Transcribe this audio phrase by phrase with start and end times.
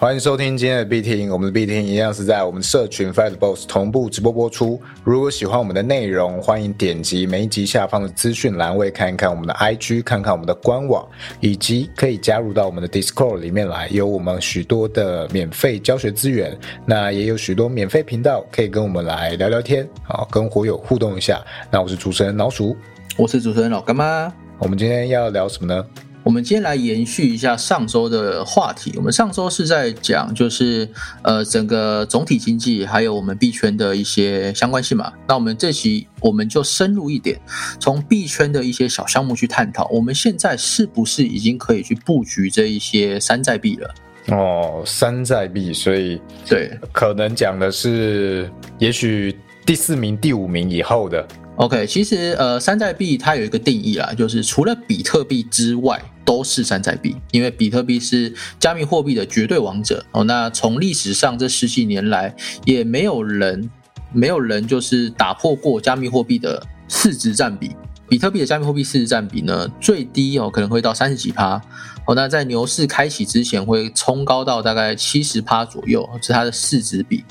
[0.00, 4.80] 欢迎收听今天的 B 听，我们的 B 听一样是在我们社群 Fight Boss 同步直播播出。
[5.04, 11.06] 如果喜欢我们的内容，欢迎点击每一集下方的资讯栏位看一看我们的 IG，看看我们的官网，
[11.40, 21.44] 以及可以加入到我们的 Discord 里面来，有我们许多的免费教学资源，那也有许多免费频道可以跟我们来聊聊天，好跟火友互动一下。
[21.70, 22.74] 那我是主持人老鼠，
[23.18, 24.32] 我是主持人老干妈。
[24.60, 25.84] 我们今天要聊什么呢？
[26.22, 28.92] 我们今天来延续一下上周的话题。
[28.96, 30.88] 我们上周是在讲，就是
[31.22, 35.12] 呃整个总体经济还有我们币圈的一些相关性嘛。
[35.26, 37.40] 那我们这期我们就深入一点，
[37.78, 43.94] 从币圈的一些小项目去探讨，我们现在是不是已经可以去布局这一些山寨币了？
[44.28, 48.48] 哦，山寨币，所以对，可能讲的是，
[48.78, 49.34] 也许
[49.64, 51.26] 第四名、第五名以后的。
[51.56, 60.24] OK，其实呃，山寨币它有一个定义啦，就是除了比特币之外都是山寨币，因为比特币是加密货币的绝对王者哦。
[60.24, 63.70] 那从历史上这十几年来，也没有人
[64.12, 67.70] 没有人就是打破过加密货币的市值占比。
[68.08, 71.62] 比特币的加密货币市值占比呢，最低哦可能会到三十几趴。
[72.06, 77.22] 哦，那在牛市开启之前会冲高到大概七十趴左右，是它的市值比。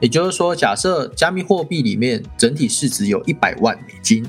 [0.00, 4.24] 也就是说，假设加密货币里面整体市值有一百万美金，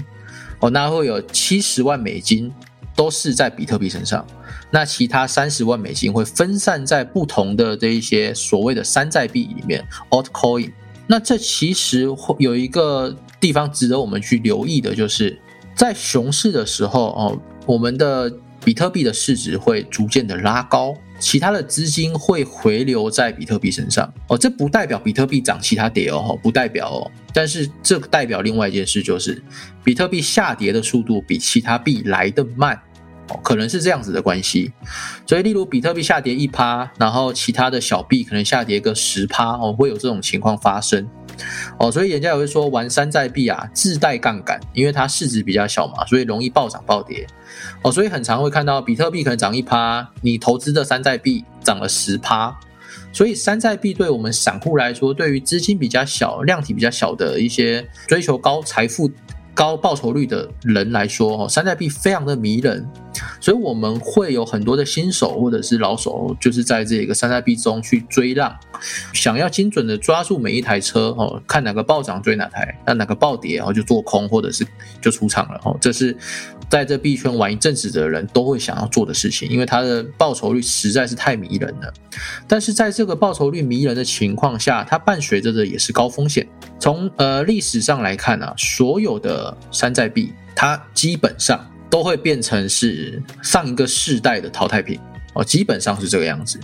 [0.61, 2.52] 哦，那会有七十万美金
[3.00, 4.28] 都是在比特币身上，
[4.69, 10.69] 那其他三十万美金会分散在不同的这一些所谓的山寨币里面，altcoin。
[11.08, 15.39] 那这其实会有一个地方值得我们去留意的，就是
[15.73, 18.30] 在熊市的时候，哦，我们的。
[18.61, 29.42] 比特币的市值会逐渐的拉高，其他的资金会回流在比特币身上哦，这不代表比特币涨，其他跌哦，不代表哦，但是这代表另外一件事，就是
[29.81, 32.77] 比特币下跌的速度比其他币来得慢
[33.44, 34.71] 可能是这样子的关系。
[35.26, 41.08] 所以，例如比特币下跌一趴，然后其他的小币可能下跌个十趴哦，会有这种情况发生。
[41.77, 47.26] 哦，所以人家也会说玩山寨币啊，自带杠杆，因为它市值比较小嘛，所以容易暴涨暴跌。
[47.81, 52.59] 哦，所以很常会看到比特币可能涨一趴，你投资的山寨币涨了十趴。
[53.11, 59.09] 所以山寨币对我们散户来说，对于资金比较小、量体比较小的一些追求高财富。
[59.59, 62.89] 高报酬率的人来说，哦，山寨币非常的迷人，
[63.42, 68.58] 所以我们会有很多的新手或者是老手，就是在这个山寨币中去追浪，
[69.11, 74.65] 想要精准的抓住每一台车，哦，看哪个暴涨追哪台，那哪个暴跌，然后就做空或者是
[75.02, 76.15] 就出场了，哦，这是
[76.69, 81.93] 在这币圈玩一阵子的人都会想要做的事情，因为它的报酬率实在是太迷人了。
[82.48, 86.48] 但是在这个报酬率迷人的情况下，它伴随着的也是高风险。
[86.80, 91.60] 从呃历史上来看啊，所有的山寨币，它基本上
[91.90, 94.98] 都会变成是上一个世代的淘汰品
[95.34, 96.60] 哦，基本上是这个样子。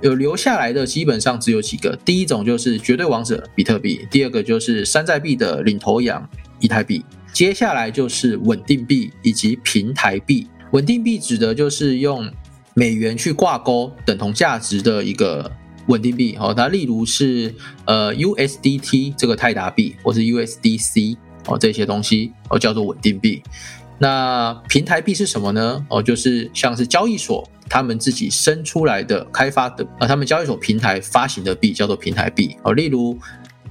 [0.00, 10.48] 有留下来的基本上只有几个，第一种就是绝对王者比特币，第二个就是山寨币的领头羊以太币，接下来就是稳定币以及平台币。
[10.72, 12.28] 稳定币指的就是用
[12.74, 15.50] 美元去挂钩等同价值的一个。
[15.86, 17.54] 稳定币哦，它例如是
[17.84, 21.16] 呃 USDT 这个泰达币，或是 USDC
[21.46, 23.42] 哦这些东西哦叫做稳定币。
[23.98, 25.86] 那平台币是什么呢？
[25.88, 32.72] 哦，就是像是交易所他们自己生出来的、开发的啊，他们交易所平台发行的币叫做平台币哦。
[32.72, 33.16] 例如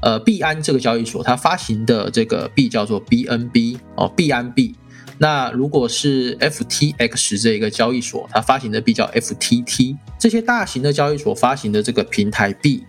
[0.02, 4.76] 呃币安这个交易所，它发行的这个币叫做 BNB 哦，币安币。
[5.22, 12.84] 那如果是 FTX 这一个交易所，它发行的币叫 FTT，这些大型的交易所发行的这个平台币，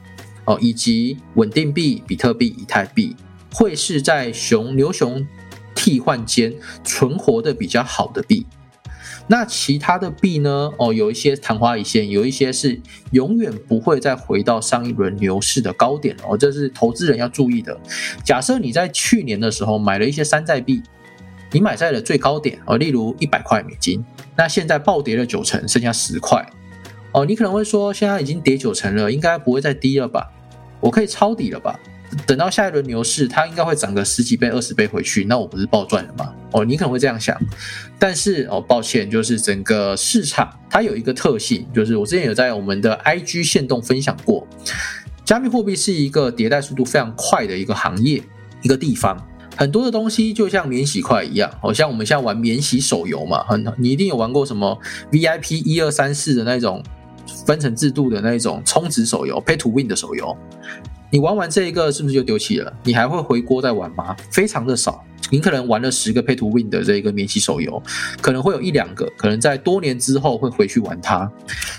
[0.46, 3.14] 哦，以及稳定币比特币、以太币，
[3.52, 5.26] 会是在熊牛熊
[5.74, 8.46] 替换间存活的比较好的币。
[9.26, 10.70] 那其他的币呢？
[10.78, 17.78] 哦，有一些昙花一现，有一些是永远不会再回到上一轮牛市的高点哦，这是投资人要注意的。
[18.24, 20.82] 假设你在去年的时候买了一些山寨币。
[21.52, 24.04] 你买在了最高点哦，例如一百块美金，
[24.36, 26.44] 那现在暴跌了九成，剩下十块
[27.12, 27.24] 哦。
[27.24, 30.30] 你可能会说，现在已经跌九成了，应该不会再低了吧？
[30.80, 31.78] 我可以抄底了吧？
[32.26, 36.34] 等到下一轮牛市，它应该会涨个十几倍、二十倍回去，那我不是暴赚了吗？
[36.52, 37.38] 哦，你可能会这样想，
[37.98, 44.46] 但是哦，抱歉，就是整个市场它有一个特性，就是我之前有在我们的 IG 线动分享过，
[45.24, 48.22] 加密货币是一个迭代速度非常快的一个行业，
[48.62, 49.16] 一个地方。
[49.62, 54.76] 很多的东西就像免洗块一样，好像我们现在玩免洗手游嘛，很你一定有玩过什么
[55.12, 56.82] VIP 一二三四的那种
[57.46, 60.36] 分成制度的那种充值手游，Pay to Win 的手游。
[61.10, 62.72] 你玩完这一个是不是就丢弃了？
[62.82, 64.16] 你还会回锅再玩吗？
[64.32, 67.82] 非常的少，您可能玩了十个 Pay to Win 的这一个免息手游，
[68.20, 71.30] 可能会有一两个可能在多年之后会回去玩它。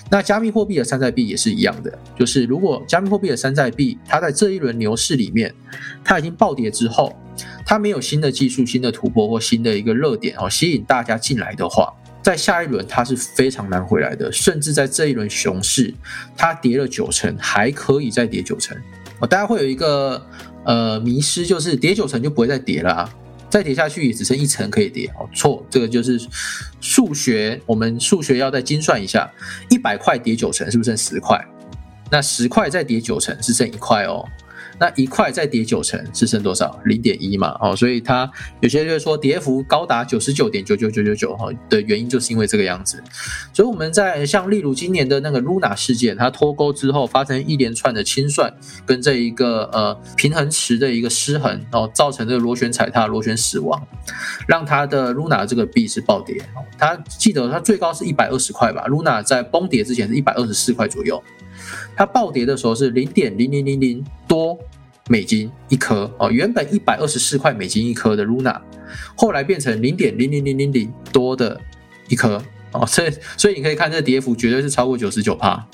[0.09, 5.53] 那加密货币的山寨币也是一样的，就是如果加密货币的山寨币它在这一轮牛市里面
[6.03, 7.15] 它已经暴跌之后，
[7.63, 15.93] 它没有新的技术、新的突破或新的一个热点哦吸引大家进来的话，在下一轮它是非常难回来的，甚至在这一轮熊市
[16.35, 18.75] 它跌了九成，还可以再跌九成。
[19.19, 20.25] 哦，大家会有一个
[20.65, 23.13] 呃迷失，就是跌九成就不会再跌了啊，
[23.53, 25.05] 再叠下去也只剩一层可以叠。
[25.09, 26.19] 哦，错，这个就是
[26.81, 29.31] 数学，我们数学要再精算一下，
[29.69, 31.39] 一百块叠九层是不是剩十块？
[32.09, 34.27] 那十块再叠九层是剩一块哦。
[34.79, 36.79] 那一块再跌九成是剩多少？
[36.85, 38.29] 零点一嘛，哦，所以它
[38.61, 43.01] 有些就是说跌幅高达九十九点九九九九九哈的原因就是因为这个样子。
[43.53, 48.53] 所以我们在像例如今年的那个 Luna 事件，它脱钩之后发生一连串的清算
[48.85, 53.87] 跟这一个呃平衡池的一个失衡，哦，造成这个螺旋踩踏、螺旋死亡，
[54.47, 56.43] 让它的 Luna 这个币是暴跌。
[56.77, 61.21] 它记得它最高是一百二十块吧？Luna 在崩跌之前是一百二十四块左右。
[61.95, 64.57] 它暴跌的时候是零点零零零零多
[65.07, 68.59] 美金一颗哦，原本一百二十四块美金一颗的 Luna，
[69.15, 71.59] 后来变成零点零零零零零多的
[72.07, 72.41] 一颗
[72.71, 75.67] 哦，所以所以你可以看这跌幅绝对是超过九十九帕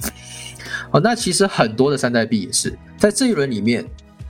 [0.91, 0.99] 哦。
[1.01, 3.85] 那其实很多的山寨币也是在这一轮里面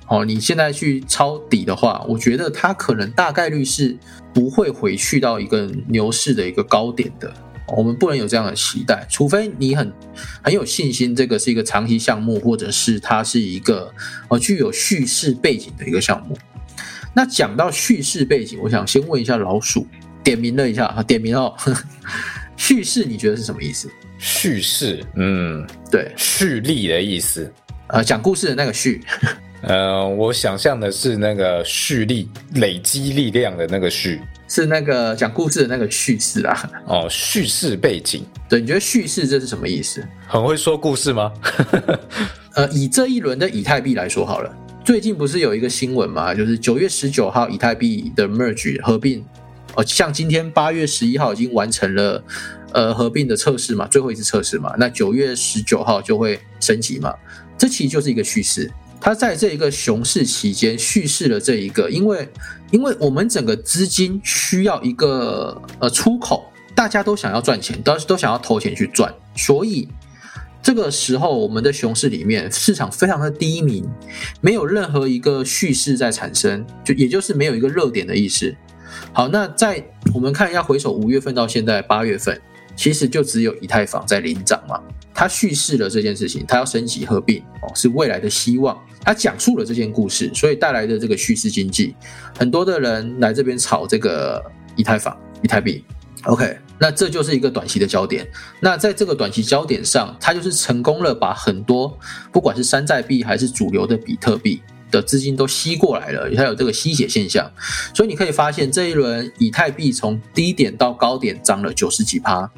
[0.07, 3.97] 哦，你现在去抄底的话，我觉得它可能大概率是
[4.33, 7.31] 不会回去到一个牛市的一个高点的。
[7.77, 9.91] 我们不能有这样的期待，除非你很
[10.41, 13.93] 很有信心，这个是一个长期项目，或者是它是一个
[14.27, 16.37] 呃具有叙事背景的一个项目。
[17.13, 19.87] 那讲到叙事背景，我想先问一下老鼠，
[20.23, 21.55] 点名了一下啊，点名哦。
[22.55, 23.89] 叙事你觉得是什么意思？
[24.17, 27.51] 叙事，嗯，对，蓄力的意思。
[27.87, 29.01] 呃，讲故事的那个叙。
[29.61, 34.21] 呃，我想象的是那个蓄力、累积力量的那个蓄。
[34.47, 36.71] 是那个讲故事的那个叙事啊。
[36.87, 38.25] 哦，叙事背景。
[38.47, 40.03] 对，你觉得叙事这是什么意思？
[40.27, 41.31] 很会说故事吗？
[42.55, 44.51] 呃，以这一轮的以太币来说好了，
[44.83, 49.23] 最近不是有一个新闻嘛，就是九月十九号以太币的 merge 合并，
[49.75, 52.23] 哦，像今天八月十一号已经完成了
[52.73, 57.13] 呃合并的测试嘛，最后一次测试嘛，那九月十九号就会升级嘛，
[57.55, 58.71] 这其实就是一个叙事。
[59.01, 62.29] 它在这一个熊市期间蓄势了这一个，因为
[62.71, 69.87] 因为我们整个资金需要一个呃出口，大家都想要赚钱，都都想要投钱去赚，所以
[70.61, 73.83] 这个时候我们的熊市里面市场非常的低迷，
[74.41, 78.53] 没有任何一个蓄势在产生，就也就是没有一个热点的意思。
[79.13, 82.39] 好，那在我们看一下回首五月份到现在八月份，
[82.75, 84.81] 其实就只有以太坊在领涨嘛。
[85.13, 88.77] 它叙事了这件事情，它要升级合并哦，是未来的希望。
[89.01, 91.95] 它讲述了这件故事，所以带来的这个叙事经济，
[92.37, 94.43] 很多的人来这边炒这个
[94.75, 95.83] 以太坊、以太币。
[96.23, 98.27] OK，那这就是一个短期的焦点。
[98.59, 101.97] 那在这个短期焦点上，它就是成功了，把很多
[102.31, 107.49] 不管是山寨币还是主流的比特币的资金都吸过来了，它有这个吸血现象。
[107.93, 112.51] 所以你可以发现，这一轮以太币从低点到高点涨了九十几趴。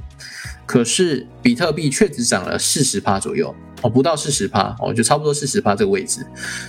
[0.71, 6.25] 可是比特币却只涨了四十趴左右哦，不到四十趴哦，就差不多四十趴这个位置，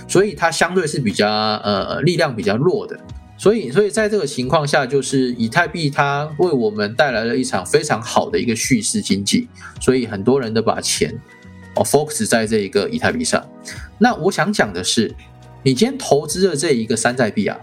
[0.09, 2.99] 所以它相对是比较呃力量比较弱的，
[3.37, 9.47] 所以所以在这个情况下，就是以太币它为我们带来了一场非常好的一个叙事经济，
[9.79, 11.17] 所以很多人都把钱
[11.77, 13.41] 哦 focus 在这一个以太币上。
[13.97, 15.15] 那我想讲的是，
[15.63, 17.57] 你今天投资的这一个山寨币啊，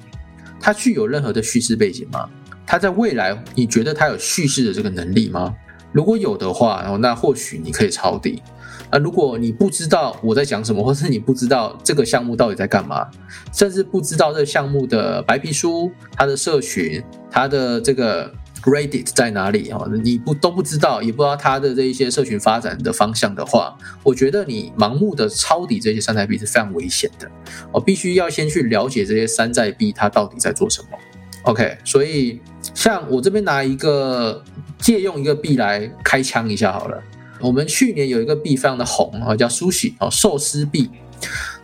[0.59, 2.31] 它具有任何的叙事背景吗？
[2.67, 5.55] 它在未来你觉得它有叙事的这个能力吗？
[5.93, 8.43] 如果有的话，那或许你可以抄底。
[8.91, 13.07] 啊，如果你不知道我在讲什么，或是你不知道这个项目到底在干嘛，
[13.53, 18.29] 甚至不知道这个项目的白皮书、它的社群、它的这个
[18.65, 27.31] Reddit 在哪里啊，你不都不知道，也不知道它的这一些社群发展的方向的话，我觉得你盲目的抄底这些山寨币是非常危险的。
[27.71, 30.99] 我必须要先去了解这些山寨币它到底在做什么。
[31.43, 32.41] OK，所以
[32.75, 34.43] 像我这边拿一个。
[34.81, 37.03] 借用一个币来开枪一下好了。
[37.41, 40.91] 我们去年有一个币非常的红啊，叫 Sushi 哦，寿司币。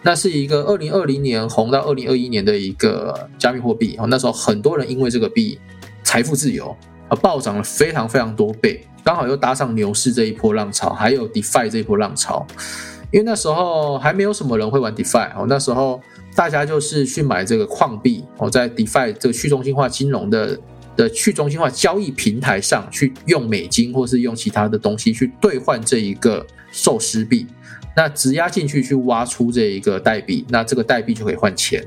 [0.03, 4.07] 那是一个二零二零年红到二零二一年的一个加密货币哦。
[4.09, 5.59] 那时候很多人因为这个币
[6.03, 6.75] 财富自由
[7.09, 12.47] 啊，暴涨了非常非常多倍，刚好又搭上牛市这一波浪潮，还有 DeFi 这一波浪潮。
[13.13, 16.01] 因为那时候还没有什么人会玩 DeFi 哦，那时候
[16.35, 20.59] 大家就是去买这个矿币哦，在 DeFi 这个去中心化金融的。
[20.97, 27.47] 的去中心化交易平台上去用美金或是用其他的东西去兑换这一个寿司币，
[27.95, 31.85] 那质押进去去挖出这一个代币，那这个代币就可以换钱。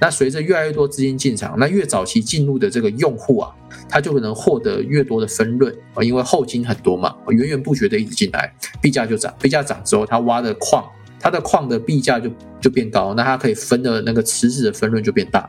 [0.00, 3.50] 那随着越来越多资金进场，那越早期进入的这个用户啊，
[3.88, 10.84] 他就可能获得越多的分润啊，因为后金很多嘛，源源不绝的一直进来，币价就涨，币价涨之后，他挖的矿，
[11.20, 12.28] 它的矿的币价就
[12.60, 15.48] 就变高，那他可以分的那个池子的分润就变大。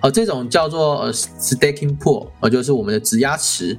[0.00, 3.78] 好，这种叫做呃 staking pool 啊，就是我们的质押池。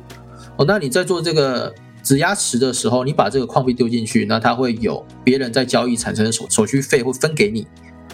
[0.57, 7.67] 哦，那你在做这个质押池的时候，你把这个矿币丢进去，那它会有别人在交易产生的手手续费会分给你。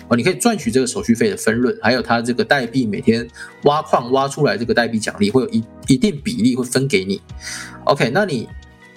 [0.10, 3.26] 哦，你可以赚取这个手续费的分润，还有它这个代币每天
[3.64, 7.22] 挖矿挖出来这个代币奖励会有一一定比例会分给你。
[7.86, 8.50] OK，那你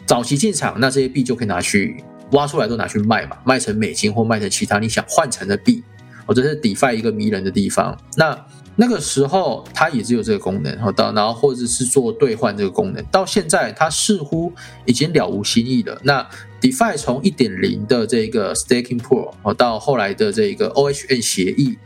[0.04, 5.84] 早期进场，那这些币就可以拿去挖出来都拿去卖嘛，卖成美金或卖成其他你想换成的币。
[6.26, 7.96] 哦，这是 DeFi 一个迷人的地方。
[8.16, 8.46] 那
[8.78, 14.52] 那个时候它也只有这个功能，哦到然后或者是做兑换这个功能，到现在它似乎
[14.84, 15.98] 已经了无新意了。
[16.04, 16.28] 那
[16.60, 21.78] DeFi 从一点零的这个 Staking Pool 哦，到后来的这个 OHN 协议，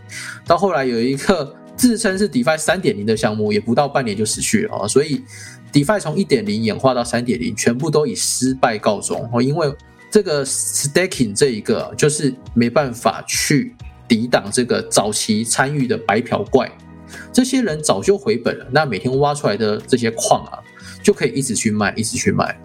[0.46, 4.88] 到后来有一个自称是 DeFi 三点零的项目，也不到半年就死去了啊。
[4.88, 5.22] 所以
[5.72, 9.72] DeFi 从一点零演化到三点零，全部都以失败告终哦，因为
[10.10, 13.76] 这个 Staking 这一个就是没办法去。
[14.10, 16.68] 抵挡这个早期参与的白嫖怪，
[17.32, 18.66] 这些人早就回本了。
[18.72, 20.58] 那每天挖出来的这些矿啊，
[21.00, 22.60] 就可以一直去卖，一直去卖。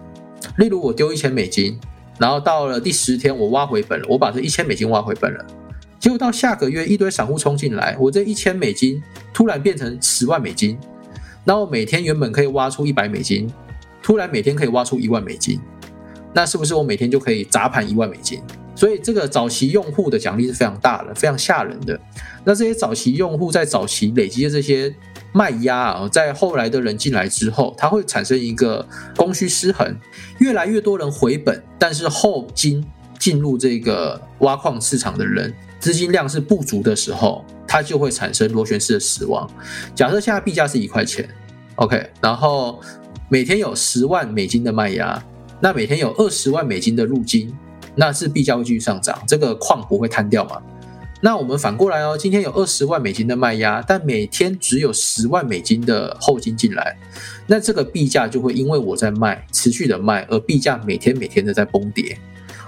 [0.56, 1.78] 例如我丢一千美金，
[2.18, 5.46] 然后到了第十天我挖回本了，我把这一千美金挖回本了。
[6.00, 9.00] 结果到下个月一堆散户冲进来，我这一千美金
[9.32, 10.76] 突然变成十万美金。
[11.44, 13.48] 那我每天原本可以挖出一百美金，
[14.02, 15.60] 突然每天可以挖出一万美金。
[16.32, 18.42] 那是不是我每天就可以砸盘一万美金？
[18.76, 21.98] 所以这个早期用户的奖励是非常大的，非常吓人的。
[22.44, 24.94] 那这些早期用户在早期累积的这些
[25.32, 29.96] 卖压啊，在后来的人进来之后，它会产生一个供需失衡，
[30.38, 32.84] 越来越多人回本，但是后金
[33.18, 39.50] 进入这个挖矿市场的人资金量是不足的时候，它就会产生螺旋式的死亡。
[39.94, 41.26] 假设现在币价是一块钱
[41.76, 42.78] ，OK，然后
[43.28, 45.22] 每天有十万美金的卖压，
[45.60, 47.52] 那每天有二十万美金的入金。
[47.96, 50.62] 那是币价会继续上涨，这个矿不会摊掉嘛？
[51.22, 56.94] 那我们反过来哦，今天有二十万美金的卖压，但每天只有十万美金的后金进来，
[57.46, 62.18] 那这个币价就会因为我在卖，持续的卖，而币价每天每天的在崩跌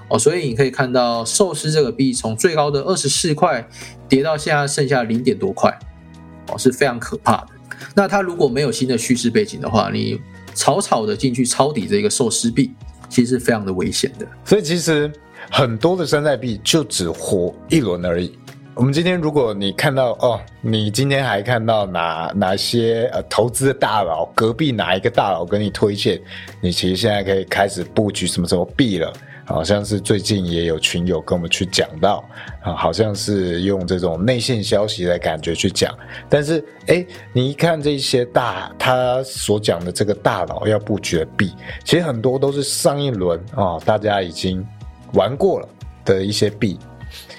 [0.08, 0.18] 哦。
[0.18, 3.68] 所以你可以看到，寿司这个币从最高的二十四块
[4.08, 5.78] 跌到现在剩下零点多块
[6.49, 7.49] 哦，是非常可怕的。
[7.94, 10.18] 那它如果没有新的叙事背景的话，你
[10.54, 12.73] 草草的进去抄底这个寿司币。
[13.08, 15.10] 其实是非常的危险的，所以其实
[15.50, 18.38] 很多的山寨币就只活一轮而已。
[18.74, 26.20] 我们今天如果你看到哦，你今天还看到哪哪些呃投资的大佬，隔壁哪一个大佬跟你推荐，
[26.60, 29.12] 你其实现在可以开始布局什么什么币了。
[29.48, 32.22] 好像是最近也有群友跟我们去讲到
[32.62, 35.96] 啊，好像是用这种内线消息的感觉去讲，
[36.28, 44.62] 但是哎，你一看这些大他所讲的这个大佬要布局的币，其实很多都是上一轮啊大家已经
[45.14, 45.68] 玩过了
[46.04, 46.78] 的一些币，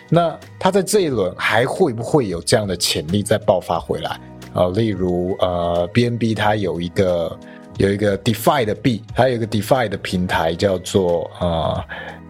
[0.10, 4.20] 那他在这一轮还会不会有这样的潜力再爆发回来
[4.56, 4.68] 啊？
[4.70, 7.38] 例如呃，BNB 它有一个。
[7.80, 11.82] 有一个 DeFi 的币，它有一个 DeFi 的平台叫做呃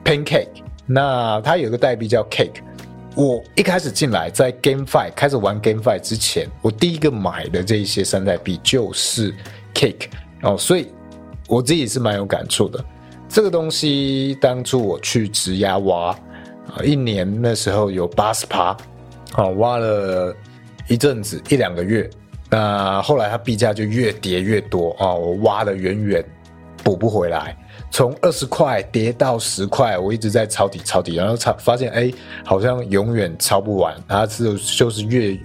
[0.05, 0.47] Pancake，
[0.85, 2.61] 那它有一个代币叫 Cake。
[3.15, 9.33] 我一开始进来在 GameFi 开始玩 GameFi 之前，我第一个买的这一些山寨币就是
[9.73, 10.05] Cake
[10.43, 10.89] 哦，所以
[11.47, 12.85] 我自己是蛮有感触的。
[13.27, 16.11] 这个东西当初我去直押挖
[16.67, 18.77] 啊，一年那时候有八十趴，
[19.33, 20.35] 啊，挖了
[20.87, 22.07] 一阵子一两个月。
[22.49, 25.13] 那后来它币价就越跌越多啊！
[25.13, 26.25] 我挖的远远
[26.83, 27.55] 补不回来，
[27.91, 32.11] 从二十块跌到十块，我一直在抄底抄底，然后抄发现哎，
[32.43, 35.37] 好像永远抄不完，它是就是越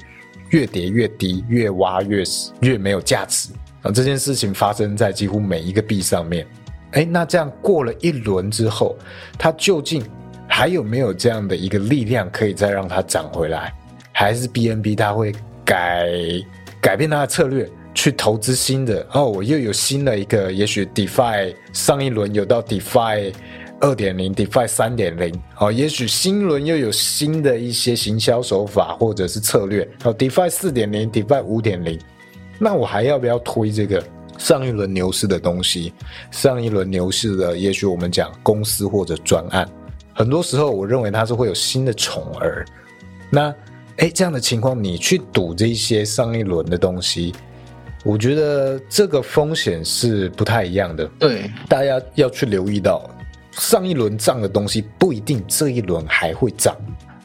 [0.51, 2.23] 越跌越低，越挖越
[2.61, 3.51] 越没有价值
[3.83, 3.91] 啊！
[3.91, 6.47] 这件事情发生在几乎每一个币上面。
[6.93, 8.97] 哎，那这样过了一轮之后，
[9.37, 10.03] 它究竟
[10.49, 13.75] 还有没有这样的一个力量可以再让它涨回来？
[14.13, 15.35] 还是 BNB 它会
[15.67, 16.09] 改？
[16.85, 19.07] 改变他的策略，去投资新的。
[19.15, 23.33] 哦，我又有新的一个，也许 DeFi 上一轮有到 DeFi
[23.81, 31.99] 二点零，DeFi 三点零，哦，也许新轮又有新的一些行销手法或者是策略，哦，DeFi 四点零，DeFi 五点零，
[32.59, 34.05] 那我还要不要推这个
[34.37, 35.91] 上一轮牛市的东西？
[36.31, 39.67] 上一轮牛市的，也许我们讲公司或者专案，
[40.13, 42.63] 很多时候我认为它是会有新的宠儿，
[43.31, 43.55] 那。
[43.99, 47.33] 哎，这样的情况，你去赌这些上一轮的东西，
[48.05, 51.09] 我觉得这个风险是不太一样的。
[51.19, 53.09] 对，大家要去留意到，
[53.53, 56.77] 上一轮涨的东西不一定这一轮还会涨。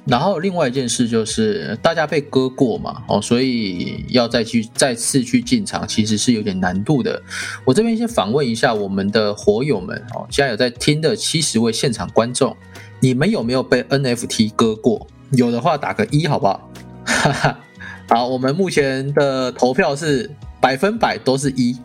[0.06, 7.22] 然后另外一件事就是大家被割过嘛，哦，所以要再去再次去进场，其实是有点难度的。
[7.66, 12.56] 我这边先访问一下我们的火友们哦，现在有在听的七十位现场观众，
[13.00, 15.06] 你们有没有被 NFT 割过？
[15.32, 16.70] 有的话打个一好不好？
[17.06, 17.60] 哈哈，
[18.08, 20.30] 好，我们目前的投票是
[20.62, 21.78] 百分百都是一，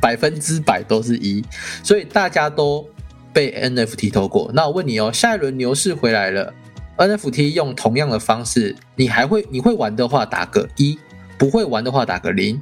[0.00, 1.44] 百分之百都是一，
[1.82, 2.86] 所以大家都
[3.32, 4.50] 被 NFT 投过。
[4.54, 6.52] 那我问你哦，下一轮牛市回来了
[6.96, 10.98] ，NFT 用同样的方式，你还会你会玩的话打个一，
[11.38, 12.60] 不会玩的话打个零。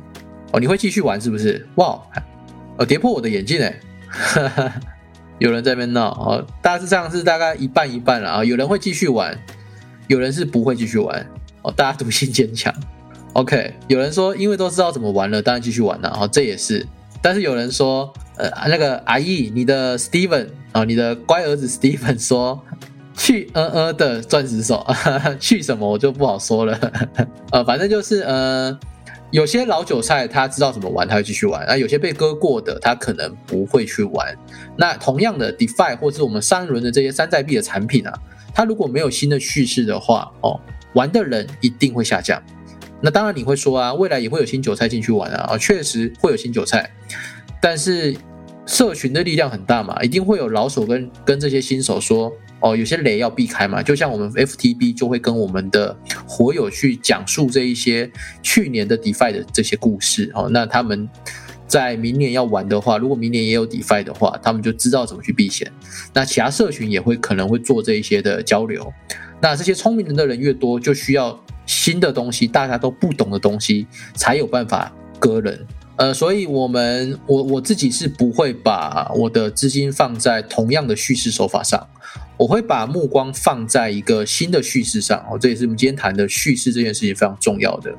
[0.52, 1.66] 哦，你会继续玩是不是？
[1.76, 1.99] 哇，
[2.76, 3.80] 哦，跌破我的眼镜哎，
[5.38, 9.37] 有人在那边闹哦，大致上是大概一半一半了啊，有人会继续玩，
[10.09, 11.26] 有人是不会继续玩。
[11.62, 12.75] 哦，大家独性坚强。
[13.35, 16.09] OK，有人说因为都知道怎么玩了，当然继续玩了。
[16.21, 16.87] 哦，这也是。
[17.23, 22.61] 但是有人说，呃，那个阿姨，你的 Steven 啊，你的乖儿子 Steven 说
[23.16, 24.85] 去呃呃的钻石手，
[25.38, 26.76] 去什么我就不好说了。
[27.52, 28.76] 呃，反正就是呃，
[29.30, 34.37] 有些老韭菜他知道怎么玩，他会继续玩；那有些被割过的，他可能不会去玩。
[34.76, 38.12] 那同样的，DeFi 或是我们上一轮的这些山寨币的产品啊，
[38.54, 40.61] 它如果没有新的叙事的话，哦。
[40.94, 42.38] 玩的人一定会下降，
[43.00, 46.90] 那当然你会说啊，未来也会有新韭菜进去玩啊，啊，确实会有新韭菜，
[47.62, 48.14] 但是
[48.66, 52.30] 社群的力量很大嘛，一定会有老手跟跟这些新手说，
[52.61, 55.97] 哦，有些雷要避开嘛，就像我们 FTB 就会跟我们的
[56.28, 61.09] 火友去讲述这一些去年的 DeFi 的这些故事哦，那他们
[61.73, 65.73] 在明年要玩的话，如果明年也有 DeFi 的话，他们就知道怎么去避险，
[66.12, 68.93] 那其他社群也会可能会做这一些的交流。
[69.41, 75.67] 那这些聪明人的人越多，就需要新的东西，大家都不懂的东西，才有办法割人。
[75.97, 81.88] 呃，所以我们我我自己是不会把我的资金放在同样的叙事手法上，
[82.42, 85.25] 我会把目光放在一个新的叙事上。
[85.30, 87.94] 哦，这也是我们今天谈的叙事这件事情非常重要的。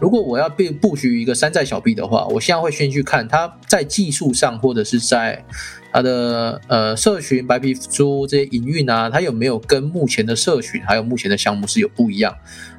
[0.00, 5.44] 如果我要被布局一个山寨小币的话，我现在会先去看它在技术上，或者是在。
[5.92, 12.32] 它的呃社群白皮书这些营运啊，它有没有跟目前的社群还有目前的项目是有不一样，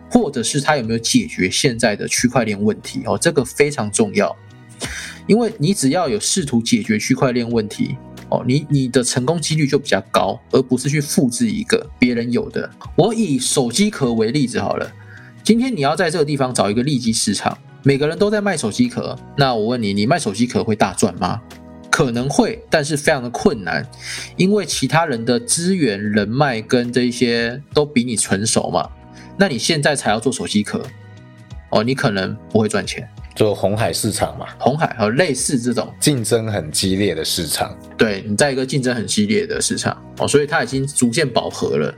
[0.10, 3.18] 或者是它有没有解决现在的区块链问题哦？
[3.18, 4.34] 这个非常重要，
[5.28, 7.98] 因为你只要有试图解决区块链问题
[8.32, 12.70] 哦，你你的成功几率就比较高，而不是去复制一个别人有的。
[12.96, 14.92] 我以手机壳为例子好了，
[15.44, 21.42] 今天你要在这个地方找一个利基市场，每个人都在卖手机壳，那我问你，你卖手机壳会大赚吗？
[21.90, 23.86] 可能会，但是非常的困难，
[24.38, 28.90] 因为其他人的资源、人脉跟这些都比你成熟嘛。
[29.38, 30.82] 那你现在才要做手机壳，
[31.70, 33.10] 哦，你可能不会赚钱。
[33.36, 37.76] 做红海市场嘛，红海和类似这种竞争很激烈的市场。
[37.98, 41.94] 对你在一个竞争很激烈的市场哦，所以它已经逐渐饱和了。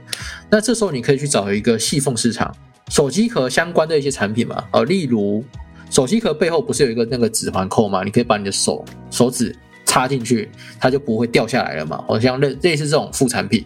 [0.50, 2.54] 那这时候你可以去找一个细缝市场，
[2.88, 5.44] 手机壳相关的一些产品嘛，呃，例如
[5.90, 8.02] 手机壳背后不是有一个那个指环扣吗？
[8.04, 9.54] 你可以把你的手手指。
[9.86, 12.02] 插进去，它就不会掉下来了嘛？
[12.08, 13.64] 好像类类似这种副产品，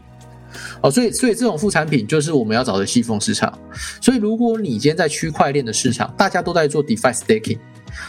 [0.83, 3.53] 哦，所以所以这种副产品就是我们要找的细分市场。
[4.01, 7.59] 所以如果你今天在区块链的市场，大家都在做 DeFi staking，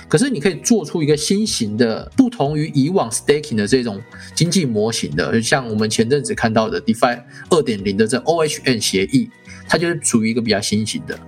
[0.08, 4.01] 可是你可以做出一个新型的、不同于以往 staking 的这种
[4.36, 9.29] 经济模型的，像我们前阵子看到的 DeFi 二点零的这 OHN 协议，
[9.67, 11.19] 它就是属于一个比较新型的。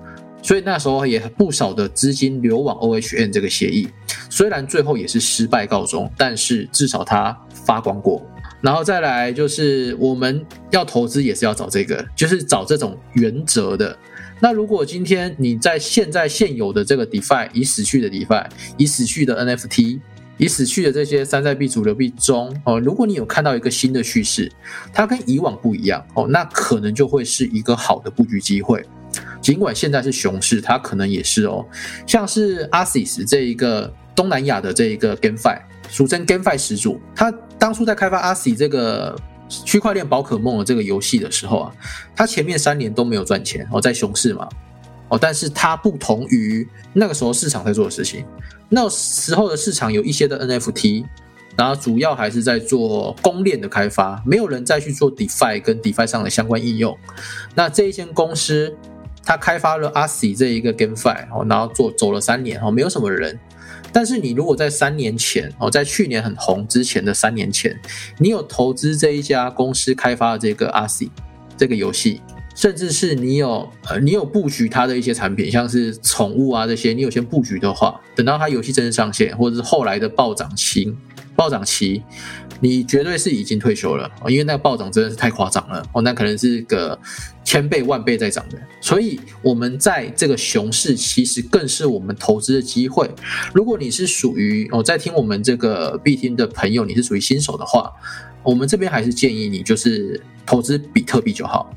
[0.44, 3.88] 所以那时候也不少的资金流往 OHN 这个协议，
[4.30, 8.26] 虽然最后也是失败告终，但是至少它发光过。
[8.62, 13.98] 然后再来就是我们要投资也是要找这个，就是找这种原则的。
[14.40, 18.46] 那如果今天你在现在现有的这个 DeFi 已死去的 DeFi，
[18.78, 20.00] 已死去的 NFT，
[20.38, 24.52] 已死去的这些山寨币、主流币中哦，如果你有看到一个新的叙事，
[24.92, 28.84] 它跟以往不一样哦，那可能就会是一个好的布局机会。
[29.42, 31.66] 尽管现在是熊市，它可能也是哦。
[32.08, 35.60] 像是 Asis 这一个东南亚的这一个 GameFi，
[35.92, 39.14] 俗称 GameFi 始祖，他当初在开发 Asis 这个
[39.50, 41.76] 区块链宝可梦的这个游戏的时候啊，
[42.16, 44.48] 他前面三年都没有赚钱哦，在熊市嘛
[45.10, 48.26] 哦，但是它不同于那个时候市场在做的事情，
[48.70, 51.04] 那时候的市场有一些的 NFT，
[51.58, 56.98] 然后主要还是在做公链的开发，没有人再去做 DeFi 跟 DeFi 上的相关应用，
[57.54, 58.74] 那这一间公司。
[59.24, 63.40] 他开发了 ASI 这一个 GameFi 哦，然后做走了三年哦，没有什么人。
[63.94, 67.78] 但是你如果在三年前哦，在去年很红之前的三年前，
[68.20, 71.10] 你有投资这一家公司开发的这个 R C，
[71.58, 72.22] 这个游戏，
[72.56, 80.96] 甚至是你有呃你有布局它的一些产品，像是宠物啊这些，你有先布局的话，等到它游戏正式上线，或者是后来的暴涨期，
[81.36, 82.04] 暴涨期。
[82.64, 86.96] 你绝对是已经退休了因为那个暴涨真的是太夸张了哦，那可能是个
[87.52, 88.58] 千倍万倍在涨的。
[88.80, 93.12] 所以，我们在这个熊市，其实更是我们投资的机会。
[93.54, 97.92] 如果你是属于我在听我们这个必听的朋友，你是属于新手的话，
[98.42, 101.70] 我们这边还是建议你就是投资比特币就好。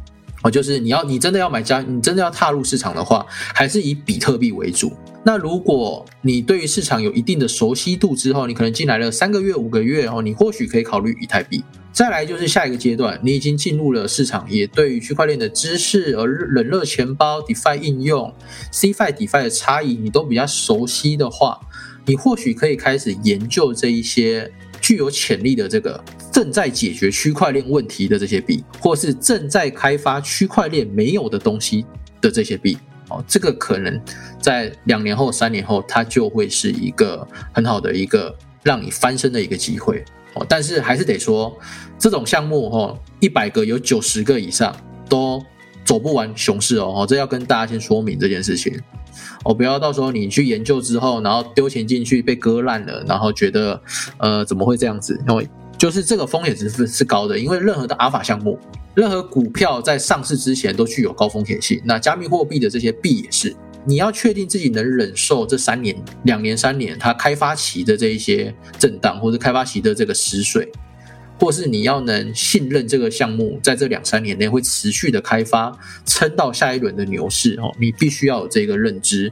[0.45, 4.93] 哦，就是你要你真的要买加，你真的要踏入市场的话，还是以比特币为主。
[5.25, 11.65] 那如果你对于市场有一定的熟悉度之后，你可能进来了三个月、五个月哦，你或许可以考虑以太币。
[11.93, 18.35] 再来就是下一个阶段，你已经进入了市场，也对于区块链的知识、而冷热钱包、DeFi 应用、
[18.71, 21.59] CFI、DeFi 的差异，你都比较熟悉的话，
[22.05, 24.53] 你或许可以开始研究这一些。
[24.81, 25.99] 具有潜力的这个
[26.35, 31.87] 正在解决区块链问题的这些币，或是正在开发区块链没有的东西
[32.21, 32.77] 的这些币，
[33.09, 34.03] 哦，这个可能
[34.43, 40.45] 在两年后、三年后，它就会是一个很好的一个让你翻身的一个机会哦。
[40.49, 41.57] 但是还是得说，
[42.01, 44.75] 这种项目哦，一百个有九十个以上
[45.09, 45.41] 都
[45.85, 48.77] 走不完熊市哦，这要跟大家先说明这件事情。
[49.45, 53.81] 哦，不要到时候你去研究之后，然后丢钱进去被割烂了，然后觉得，
[54.19, 55.17] 呃，怎么会这样子？
[55.29, 58.59] 因为就是这个风险值是是高的，因为任何的阿尔法项目，
[58.95, 61.81] 任何股票在上市之前都具有高风险性。
[61.85, 70.71] 那加密货币的这些币也是，你要确定自己能忍受这三年、两年、三年它开发期的这一些震荡，或者开发期的这个死水。
[71.37, 79.31] 或是你要能信任这个项目，在这两三年内会持续的开发，撑到下一轮的牛市哦，你必须要有这个认知。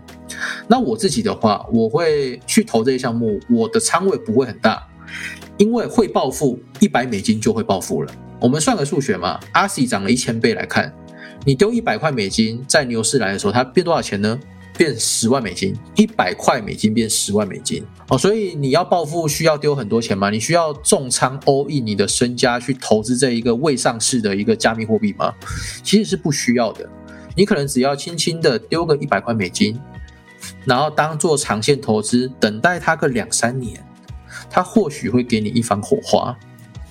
[0.66, 4.84] 那我自己的话，我会去投这些项目，我的仓位不会很大，
[5.58, 8.12] 因为会暴富，一百美金就会暴富了。
[8.40, 10.92] 我们算个数学嘛，阿西涨了一千倍来看，
[11.44, 14.38] 你丢一百块美金，在牛市来的时候，它变多少钱呢？
[14.74, 20.30] 变十万美金，一百块美金变十万美金哦，所以你要暴富需要丢很多钱吗？
[20.30, 25.32] 你需要重仓 all in 你的身家去投资这一个未上市的一个加密货币吗？
[25.84, 26.88] 其实是不需要的，
[27.36, 29.78] 你可能只要轻轻的丢个一百块美金，
[30.64, 33.78] 然后当做长线投资，等待它个两三年，
[34.52, 36.36] 它或许会给你一番火花。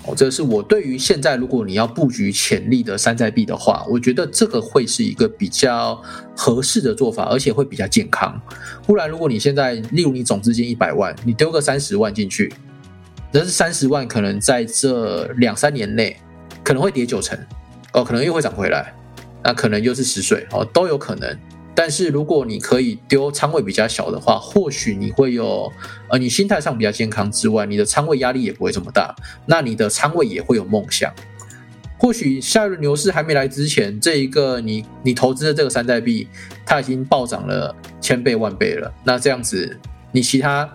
[0.03, 6.01] 哦，这是我对于现在，如果你要布局潜力的山寨币的话，我觉得这个会是一个比较
[6.35, 8.41] 合适的做法，而且会比较健康。
[8.87, 12.51] 不然，如果你现在，例如你总资金一百万，你丢个三十万进去，
[13.31, 16.17] 但是三十万可能在这两三年内
[16.63, 17.37] 可能会跌九成，
[17.93, 18.91] 哦，可能又会涨回来，
[19.43, 21.37] 那可能又是十岁，哦，都有可能。
[21.73, 25.71] 但是如果你可以丢仓位比较小的话，或许你会有，
[26.09, 31.13] 呃，你心态上比较健康之外，你的仓位压力也不会这么大，那你的仓位也会有梦想。
[31.97, 36.27] 或许下一轮牛市还没来之前，这一个你你投资的这个山寨币，
[36.65, 38.91] 它已经暴涨了千倍万倍了。
[39.03, 39.79] 那这样子，
[40.11, 40.69] 你其他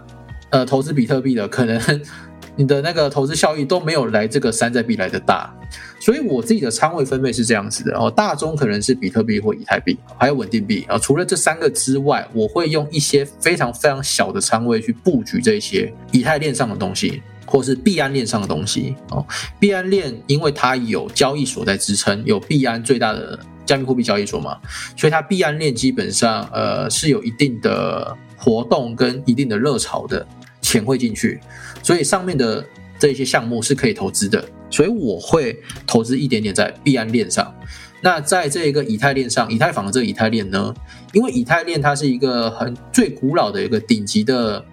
[0.51, 1.81] 呃投资比特币的可能。
[2.59, 5.55] 你的那个投资效益都没有来这个山寨币来的大，
[5.99, 10.99] 所以我自己的仓位分配是这样子的哦，大中可能是比特币或以太币，还有稳定币啊。
[10.99, 19.25] 除了这三个之外，我会用一些非常非常小的仓位去布局这些以太链上的东西，或是币安链上的东西哦。
[19.59, 24.59] 币安链因为它有交易所在支撑，有币安最大的加密货币交易所嘛，
[24.97, 30.27] 所以它币安链基本上呃是有一定的活动跟一定的热潮的。
[30.63, 31.39] 钱会进去，
[31.81, 32.65] 所以上面的
[32.99, 37.55] 这些项目是可以投资的，所以我会投资一点点在币安链上。
[38.01, 40.75] 那在这个以太链上，以太坊的这个以太链呢，
[41.13, 44.65] 因为以太链它是一个很最古老的一个顶级的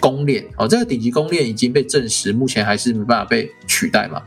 [0.00, 4.22] 公链哦，这个顶级公链已经被证实，目前还是没办法被取代嘛。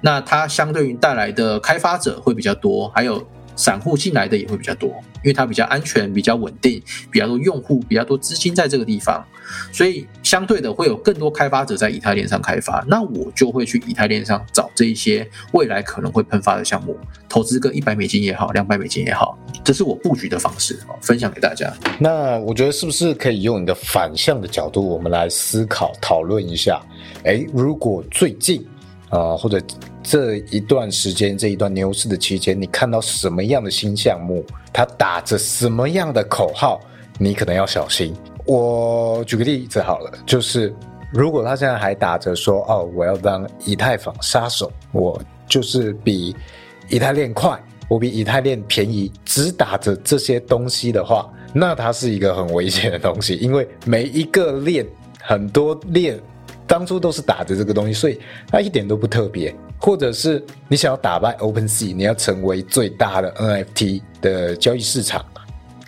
[0.00, 3.26] 那它相对于带来的开发者会比较多，还有。
[3.56, 4.88] 散户进来的也会比较多，
[5.22, 9.24] 因为它比较安全、比较稳定、比较多用户、比较多资金在这个地方，
[9.72, 12.84] 所以相对的会有更多开发者在以太链上开发。
[12.88, 16.96] 那我就会去以太链上找这一些未来可能会喷发的项目，
[17.28, 21.72] 投资个一百美金也好，两百美金也好，这是我布局的方式分享给大家。
[21.98, 26.80] 那我觉得是不是可以用你的反向的角度，我们来思考讨论一下？
[27.24, 28.66] 哎，如果最近
[29.12, 29.60] 啊，或者
[30.02, 34.42] 这一段时间，这一段牛市的期间，你看到什么样的新项目？
[34.72, 36.80] 它打着什么样的口号？
[37.18, 38.16] 你可能要小心。
[38.46, 40.74] 我举个例子好了，就是
[41.12, 46.34] 如果他现在还打着说：“哦，我要当以太坊杀手，我就是比
[46.88, 54.86] 以太链快，我比以太链便宜”，只打着这些东西的话，那它是一个很危险的东西，因为每一个链，
[55.20, 56.18] 很多链。
[56.66, 59.54] 当初都是打着这个东西，所以它一点都不特别。
[59.78, 65.24] 或者是你想要打败 OpenSea，你要成为最大的 NFT 的交易市场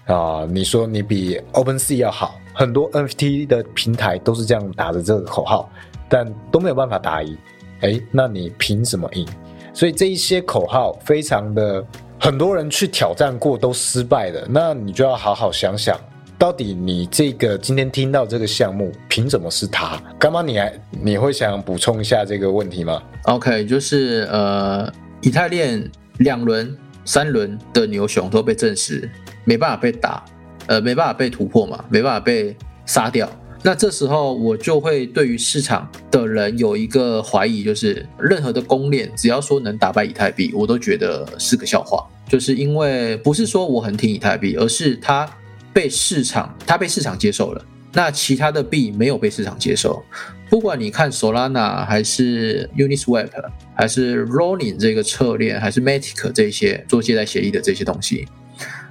[0.07, 0.45] 啊！
[0.51, 5.71] 你说你比 OpenSea 要好，很多 NFT 的平台都是这样打着这个口号，
[6.09, 7.39] 但都没有办法打赢。
[7.83, 9.25] 哎，那你凭什么赢？
[9.73, 11.85] 所以这一些口号非常的
[12.19, 15.97] 很多人去挑战过都失败的，那你就要好好想想，
[16.39, 20.01] 到底你这个今天听到这个项目，凭什么是他？
[20.19, 24.93] 干妈，你还你会想补充一下这个问题吗？OK，就是呃，
[25.23, 29.09] 以太链两轮、三轮的牛熊都被证实
[29.45, 30.25] 没办法被打，
[30.67, 33.31] 呃，没办法被突破嘛，没办法被杀掉。
[33.63, 42.07] 那这时候我就会对于市场的人有一个怀疑，就是任何的公链只要说能打败以太币，我都觉得是个笑话。
[42.29, 45.27] 就是因为不是说我很挺以太币，而是它
[45.75, 50.03] 被市场它被市场接受了，那其他的币没有被市场接受。
[50.49, 53.29] 不管你看 Solana 还是 Uniswap
[53.77, 58.27] 还是 Rolling 这个侧链，还是 Matic 这些做借贷协议的这些东西，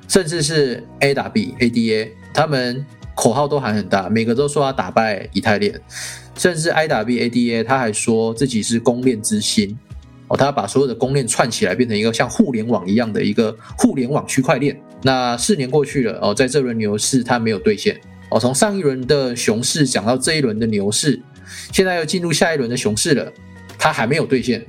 [0.07, 2.85] 甚至是 A 打 B ADA，他们。
[3.15, 5.79] 口号都喊很大，每个都说要打败以太链，
[6.35, 9.77] 甚至 I W A D A 他还说自己是公链之星
[10.37, 14.79] 他把所有的公链串起来，变成一个像互联网一样的一个互联网区块链。
[15.01, 21.21] 那四年过去了哦，在这轮牛市它没有兑现哦，从上一轮的熊市讲到这一轮的牛市，
[21.71, 23.31] 现在又进入下一轮的熊市了，
[23.77, 24.65] 它还没有兑现。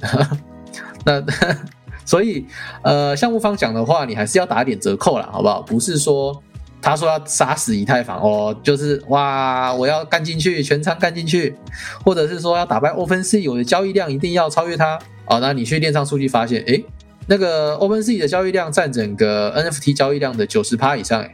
[1.04, 1.24] 那
[2.04, 2.46] 所以
[2.82, 5.62] 呃，项目方讲的话，你还是要打点折扣了，好不好？
[5.62, 6.42] 不是说。
[6.86, 11.56] 他说要杀死以太坊哦，就是哇，我要干进去，全仓干进去，
[12.04, 15.40] 或者是说要打败 OpenSea，我的交易量一定要超越它哦。
[15.40, 16.84] 那你去链上数据发现，诶，
[17.26, 21.32] 那个 OpenSea 的交易量占整个 NFT 交易量的九十趴以上，诶，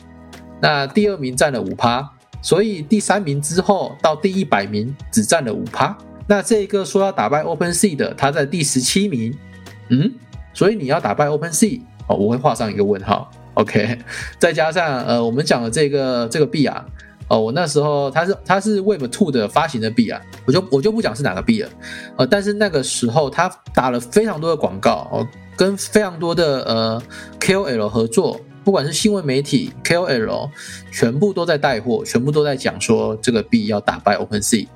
[0.61, 2.09] 那第二名占了五趴，
[2.43, 5.97] 所以第三名之后到第一百名只占了五趴。
[6.27, 9.37] 那这个说要打败 OpenSea 的，他在第十七名，
[9.89, 10.13] 嗯，
[10.55, 13.31] 所以你要打败 OpenSea 哦，我会画上一个问号。
[13.55, 13.99] OK，
[14.39, 16.87] 再加上呃，我们讲的这个这个币啊，
[17.31, 21.71] 哦，我那时候它是它是 Web Two 的发行的币啊，我就我就不讲是哪个币了，
[22.19, 27.03] 呃，但是那个时候它打了非常多的广告哦，跟非常多的呃
[27.39, 30.51] KOL 合作，不管是新闻媒体 KOL，
[30.93, 34.67] 全部都在带货，全部都在讲说这个币要打败 OpenSea。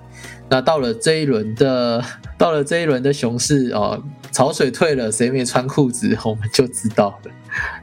[0.48, 2.00] 那到了这一轮的，
[2.38, 7.30] 到了这一轮的熊市哦，潮水退了，谁没穿裤子，我们就知道了。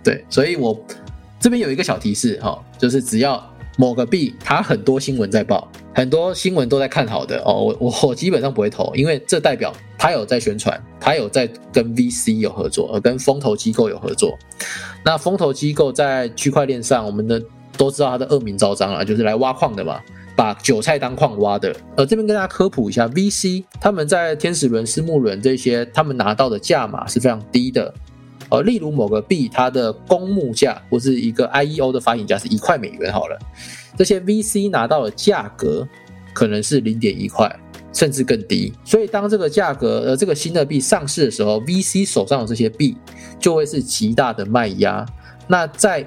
[0.02, 0.80] 对，所以我
[1.40, 3.44] 这边有一个小提示哈，就是只要
[3.78, 14.38] 某个币它很多新闻在报，很多新闻都在看好的哦，我我我基本上不会投，因为这代表它有在宣传，它有在跟 VC 有合作，跟风投机构有合作。
[15.04, 17.42] 那风投机构在区块链上，我们的
[17.78, 20.00] 都知道它的恶名昭彰啊，就是来挖矿的嘛。
[20.34, 27.94] 把韭菜当矿挖的，呃，这边跟大家科普一下，VC 他们在天使轮、私募轮这些，他们拿到的价码是非常低的，
[28.52, 33.40] 呃，例如某个币它的公募价或是一个 IEO 的发行价是一块美元好了，
[33.98, 35.88] 这些 VC 拿到的价格
[36.34, 37.50] 可能是零点一块，
[37.94, 42.96] 甚至更低，所以当这个价格呃这个新的币上市的时候，VC 手上的这些币
[43.40, 45.06] 就会是极大的卖压，
[45.48, 46.06] 那在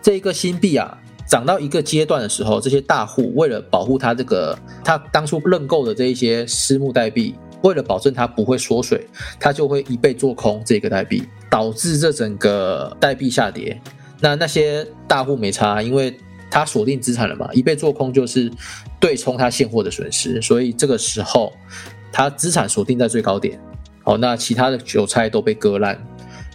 [0.00, 0.96] 这一个新币啊。
[1.28, 9.04] 涨到一个阶段的时候，这些大户为了保护他这个他当初认购的这一些私募代币，为了保证它不会缩水，
[9.40, 11.24] 他就会一倍做空这个代币，
[11.56, 13.80] 导致这整个代币下跌。
[14.20, 16.14] 那那些大户没差，因为
[16.50, 18.52] 他锁定资产了嘛，一被做空就是
[19.00, 21.50] 对冲他现货的损失，所以这个时候
[22.12, 23.58] 他资产锁定在最高点。
[24.04, 25.98] 哦，那其他的韭菜都被割烂。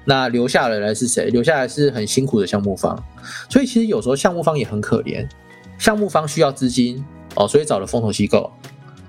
[0.05, 1.31] 那留下来的是谁？
[1.31, 3.03] 留下来是很辛苦的项目方，
[3.49, 5.27] 所以其实有时候项目方也很可怜。
[5.79, 8.51] 项目方需要资金哦，所以找了风投机构。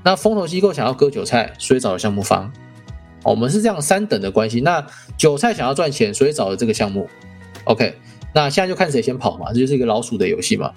[0.02, 2.50] 那风投机构想要割韭菜，所以找了项目方。
[3.22, 4.60] 我们是这样三等的关系。
[4.60, 4.84] 那
[5.16, 7.08] 韭菜想要赚钱，所以找了这个项目。
[7.64, 7.94] OK，
[8.34, 10.72] 那现在就看谁先跑嘛，这就是一个老鼠的游戏嘛。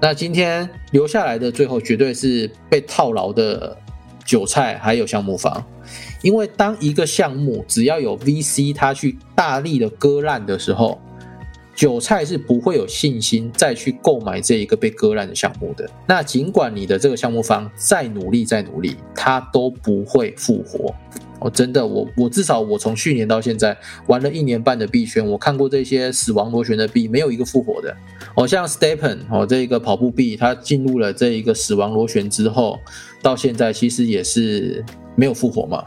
[0.00, 3.76] 那今天留下来的最后绝对是被套牢的
[4.24, 5.64] 韭菜，还有项目方。
[6.22, 11.00] 因为当一个项目只要有 VC 他去大力的割烂的时候，
[11.74, 15.88] 韭菜是不会有信心再去购买这一个被割烂的项目的。
[16.06, 20.94] 那尽管你的这个项目方再努力再努力，他都不会复活。
[21.40, 27.96] 哦，真的，我我至少我从去年到现在玩了一年半的币圈，我看过这些死亡螺旋的币，没有一个复活的。
[28.34, 32.78] 哦，像 Stepen 哦，这一个跑步币，它进入了这一个死亡螺旋之后，
[33.22, 35.84] 到现在其实也是没有复活嘛。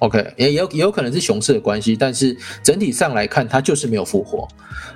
[0.00, 4.48] OK，也有也有可能是熊市的关系，但是整体上来看，它就是没有复活。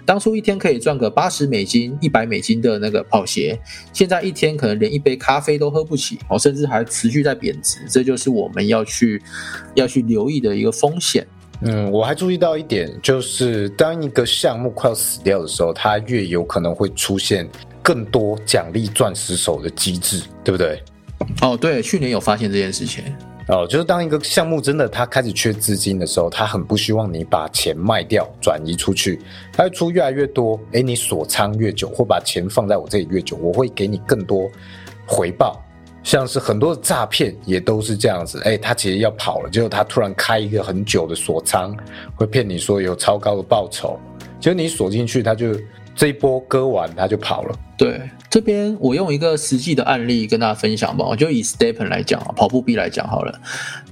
[0.06, 3.58] 当初一天可以赚个八十美金、一百美金的那个跑鞋，
[3.92, 7.78] 现在一天可能连一杯咖啡都喝不起哦，甚至还持续在贬值。
[7.88, 9.22] 这就是我们要去
[9.74, 11.26] 要去留意的一个风险。
[11.60, 17.48] 嗯，我还注意到一点，就是当一个项目快要死掉的时候，它越有可能会出现
[17.82, 20.82] 更多奖励钻石手的机制，对不对？
[21.40, 23.04] 哦，对，去年有发现这件事情。
[23.46, 29.20] 哦，就是当一个项目真的它开始缺资金的时候，他很不希望你把钱卖掉转移出去，
[29.52, 34.50] 他会出越来越多，哎，你锁仓越久或把钱放在我这里越久，我会给你更多
[35.06, 35.60] 回报。
[36.02, 41.74] 像是很多的诈骗也都是这样子，哎，他其实要跑了，结果他突然开一个很久的锁仓，
[42.14, 43.98] 会骗你说有超高的报酬，
[44.40, 45.54] 结果你锁进去，他就
[45.94, 47.58] 这一波割完他就跑了。
[47.76, 53.40] 对，这边我用一个实际的案例跟大家分享吧，我就以 Stepen 来讲啊，跑步币来讲好了，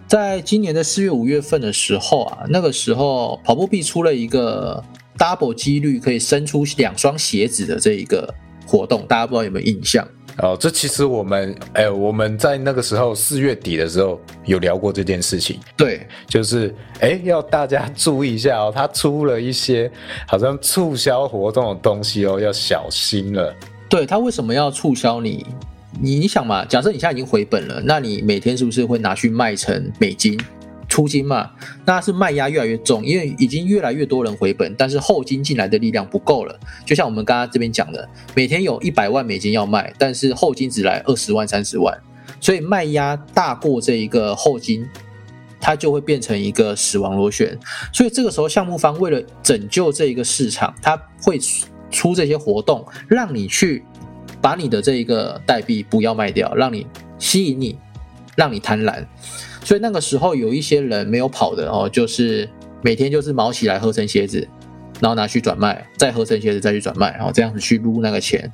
[0.06, 4.82] 在今年的四月五月份的时候啊，那个时候跑步币出了一个
[5.18, 8.32] double 几率可以生出两双鞋子的这一个
[8.66, 10.06] 活动，大家不知道有没有印象？
[10.38, 15.60] 哦，这其实我们，哎，我们在那个时候四月底的时候有聊过这件事情。
[15.76, 19.90] 对，就是，哎，要大家注意一下哦，他出了一些
[20.26, 23.54] 好像促销活动的东西哦，要小心了。
[23.88, 25.44] 对他为什么要促销你？
[26.00, 30.40] 你你想嘛，假设你现在已经回本了，那你每天是不是会拿去卖成美金？
[30.92, 31.50] 出金嘛，
[31.86, 36.54] 那是卖压越来越重，因为已经越来越多人回本，但是后金进来的力量不够了。
[36.84, 41.98] 就像我们刚刚这边讲的，每天有一百万美金要卖，但是后金只来二十万、三十万，
[42.42, 44.86] 所以卖压大过这一个后金，
[45.58, 47.58] 它就会变成一个死亡螺旋。
[47.90, 51.38] 所以这个时候，项目方为了拯救这一个市场，他会
[51.90, 53.82] 出这些活动，让你去
[54.42, 56.86] 把你的这一个代币不要卖掉，让你
[57.18, 57.78] 吸引你，
[58.36, 59.04] 让你贪婪。
[59.64, 62.48] 所以那个时候有一些人没有跑的哦，就是
[62.82, 64.46] 每天就是毛起来合成鞋子，
[65.00, 68.50] 然后拿去转卖，再合成鞋子再去转卖，然后这样子去撸那个钱。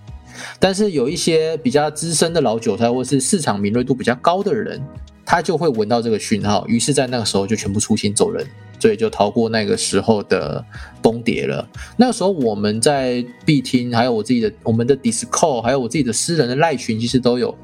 [0.61, 4.81] 但是有一些比较资深的老韭菜，或是市场敏锐度比较高的人，
[5.25, 8.47] 他就会闻到这个讯号，于是在那个时候就全部出心走人，
[8.79, 10.64] 所以就逃过那个时候的
[11.03, 11.67] 崩跌了。
[11.97, 17.57] 那个时候我们在必听，还有我自己的我们的 Discord，还有我自己的私人的赖群，其实都有。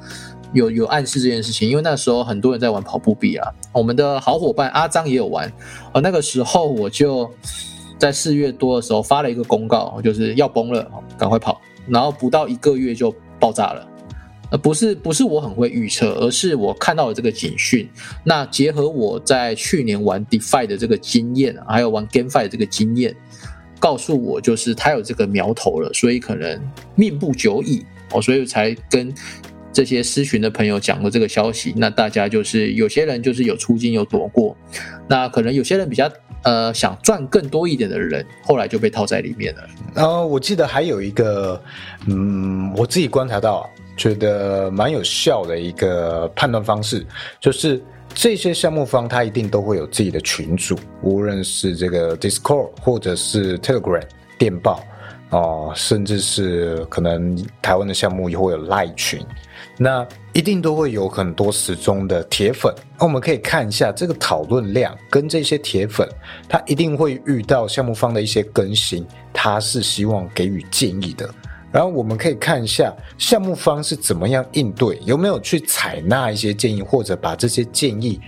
[0.54, 5.52] 有有暗示这件事情，因为那时候很多人在玩跑步币啊，我们的好伙伴阿张也有玩，
[5.92, 7.28] 而那个时候我就
[7.98, 10.88] 在四月多的时候发了一个公告，就是要崩了，
[11.18, 13.88] 赶快跑，然后不到一个月就爆炸了，
[14.52, 17.88] 呃，不是不是我很会预测，而是我看到了这个警讯，
[18.22, 23.14] 那结合我在去年玩 DeFi 的这个经验，还有玩 GameFi 的这个经验，
[23.80, 26.60] 告诉我就是他有这个苗头了，所以可能
[26.94, 29.12] 命不久矣，哦，所以才跟。
[29.74, 34.56] 这些私群的朋友讲过这个消息，那大家就是有些人就是有出金有躲过，
[35.08, 36.08] 那可能有些人比较
[36.44, 39.62] 呃想赚更多一点的人，后来就被套在里面了。
[39.92, 41.60] 然后我记得还有一个，
[42.06, 47.04] 嗯，我自己观察到觉得蛮有效的一个判断方式，
[47.40, 47.82] 就是
[48.14, 54.02] 这些项目方他一定都会有自己的群组，无论是这个 Discord 或者是 Telegram
[54.38, 54.84] 电报
[55.30, 59.20] 哦，甚至是可能台湾的项目也会有赖群。
[59.76, 66.08] 那一定都会有很多时钟的铁粉，那我们可以看一下这个讨论量跟这些铁粉，
[66.48, 71.28] 他一定会遇到项目方的一些更新，他是希望给予建议的。
[71.72, 78.20] 然后我们可以看一下项目方是怎么样应对，有没有去采纳一些建议，或者把这些建议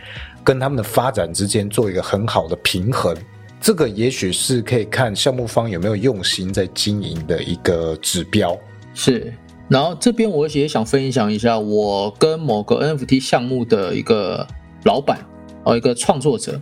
[0.43, 3.17] 跟他们的发展之间做一个很好的平衡。
[3.61, 8.59] 这个也许是可以看项目方有没有用心在经营的一个指标。
[8.95, 9.33] 是。
[9.69, 14.47] 然后这边我也想分享一下，我跟某个 NFT 项目的一个
[14.85, 15.19] 老板
[15.65, 16.61] 哦，一个创作者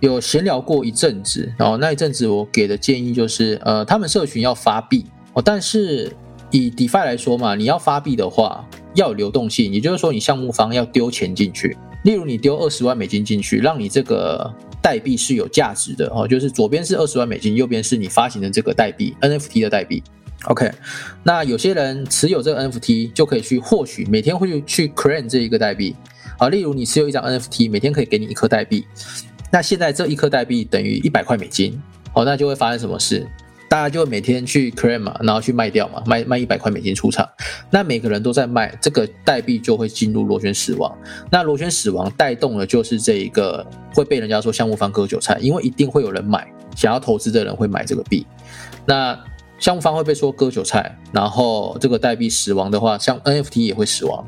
[0.00, 1.52] 有闲聊过一阵子。
[1.58, 6.10] 然后那一阵子我给的建议就是，呃，他们社群要发币哦，但是
[6.50, 20.02] 以 DeFi 来说嘛，你要发币的话要有流动性，也就是说你项目方要丢钱进去，例如你丢二十万美金进去，让你这个代币是有价值的哦，就是左边是二十万美金，右边是你发行的这个代币 NFT 的代币。
[20.46, 20.70] OK，
[21.22, 25.94] 那有些人持有这个 NFT 就可以去获取，每天会去 claim 这一个代币
[26.38, 26.48] 啊。
[26.48, 28.86] 例如你持有一张 NFT，每天可以给你一颗代币。
[29.50, 31.80] 那现在这一颗代币等于一百块美金，
[32.12, 33.26] 哦，那就会发生什么事？
[33.68, 37.28] 大家就会每天去 claim 嘛，然后去卖掉嘛，卖卖一百块美金出场。
[37.68, 40.96] 那每个人都在卖，这个代币就会进入螺旋死亡。
[41.32, 48.24] 那螺旋死亡带动的就是这一个会被人家说项目方割韭菜，因为一定会有人买，想要投资的人会买这个币。
[48.86, 49.18] 那
[49.58, 54.24] 项目方会被说割韭菜，然后这个代币死亡的话，像 NFT 也会死亡，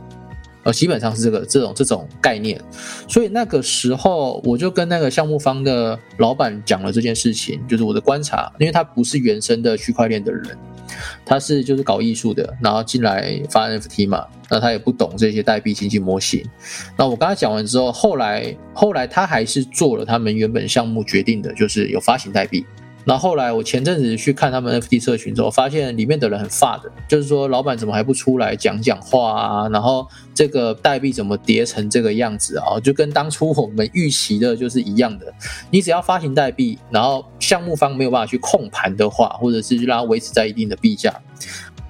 [0.62, 2.60] 呃，基本上是这个这种这种概念。
[3.06, 10.56] 所以那个时候我就跟那个项目方的老板讲了这件事情，就是我的观察，因为他不是原生的区块链的人，
[11.26, 16.42] 他是就是搞艺术的，然后进来发 NFT 嘛，那他也不懂这些代币经济模型。
[16.96, 22.64] 那我跟他讲完之后，后来后来他还是做了他们原本项目决定的，就是有发行代币。
[23.08, 29.68] 然后后来我前阵子去看他们 FT 社群之后，发现里面的人很发的，就是说老板怎么还不出来讲讲话啊？
[29.70, 32.78] 然后这个代币怎么跌成这个样子啊？
[32.78, 35.32] 就跟当初我们预期的就是一样的。
[35.70, 41.10] 你只要发行代币，然后项目方没有办法去控盘的话，或者是让它维持在一定的币价，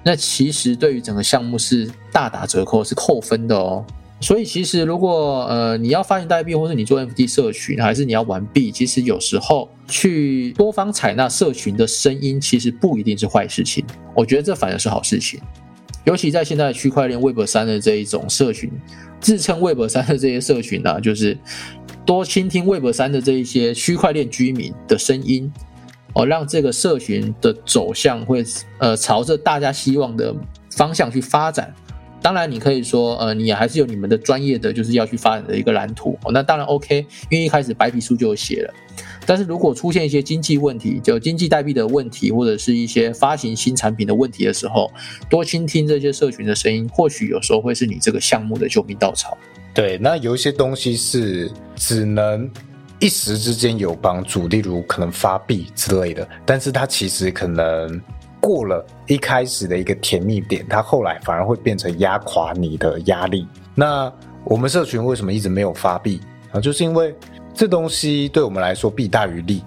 [0.05, 3.85] 那其实对于整个项目是大打折扣，是扣分的哦。
[4.21, 13.85] 所以其实，如果呃你要发行代币，或是你做 NFT 社群，还是你要玩币，其实有时候去多方采纳社群的声音，其实不一定是坏事情。
[14.13, 15.39] 我觉得这反而是好事情。
[16.03, 18.69] 尤其在现在区块链 Web 三的这一种社群，
[19.21, 21.37] 自称 Web 三的这些社群呢，就是
[22.05, 25.49] 多倾听 Web 三的这一些区块链居民的声音，
[26.13, 28.43] 哦，让这个社群的走向会
[28.79, 30.35] 呃朝着大家希望的
[30.71, 31.73] 方向去发展。
[32.21, 36.17] 当然，你可以说，呃，你还是有你们的专业的，就是要去发展的一个蓝图。
[36.23, 38.73] 哦，那当然 OK，因为一开始白皮书就有写了。
[39.25, 44.91] 但是如果出现一些经济问题，就经济代币的问题，或者是一些发行新产品的问题的时候，
[45.29, 49.37] 多倾听这些社群的声音，或许有时候会是你这个项目的救命稻草。
[49.73, 52.49] 对，那有一些东西是只能
[52.99, 58.01] 一时之间有帮助，例如可能发币之类的，但是它其实可能。
[58.39, 63.47] 过了一开始的一个甜蜜点，它后来反而会变成压垮你的压力。
[63.75, 64.11] 那
[64.43, 66.21] 我们社群为什么一直没有发币
[66.51, 66.59] 啊？
[66.59, 67.13] 就是因为
[67.53, 69.63] 这东西对我们来说弊大于利。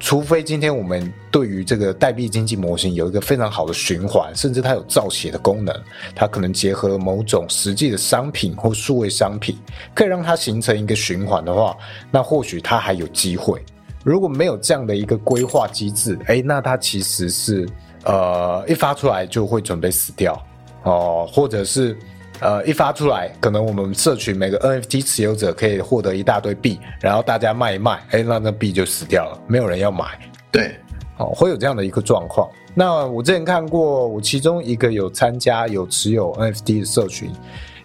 [0.00, 5.74] 除非今天我们对于这个代币经济模型有一个非常好的循环，甚至它有造血的功能，
[6.14, 9.58] 它可能结合某种实际的商品或数位商品，
[9.94, 11.76] 可以让它形成一个循环的话，
[12.12, 13.60] 那或许它还有机会。
[14.04, 17.68] 如果没有这样的一个规划机制，哎，那它其实是。
[18.08, 20.42] 呃，一发出来就会准备死掉
[20.82, 21.96] 哦，或者是
[22.40, 30.06] 呃，一发出来，可能我们社群每个 NFT 持有者可以获得一大堆币，然后大家卖一卖，哎，那那币就死掉了，没有人要买。
[30.50, 30.74] 对，
[31.18, 32.48] 哦，会有这样的一个状况。
[32.74, 37.30] 那我之前看过，我其中一个有参加有持有 NFT 的社群，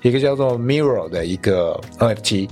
[0.03, 2.47] 一个叫做 Mirror 的一个 NFT。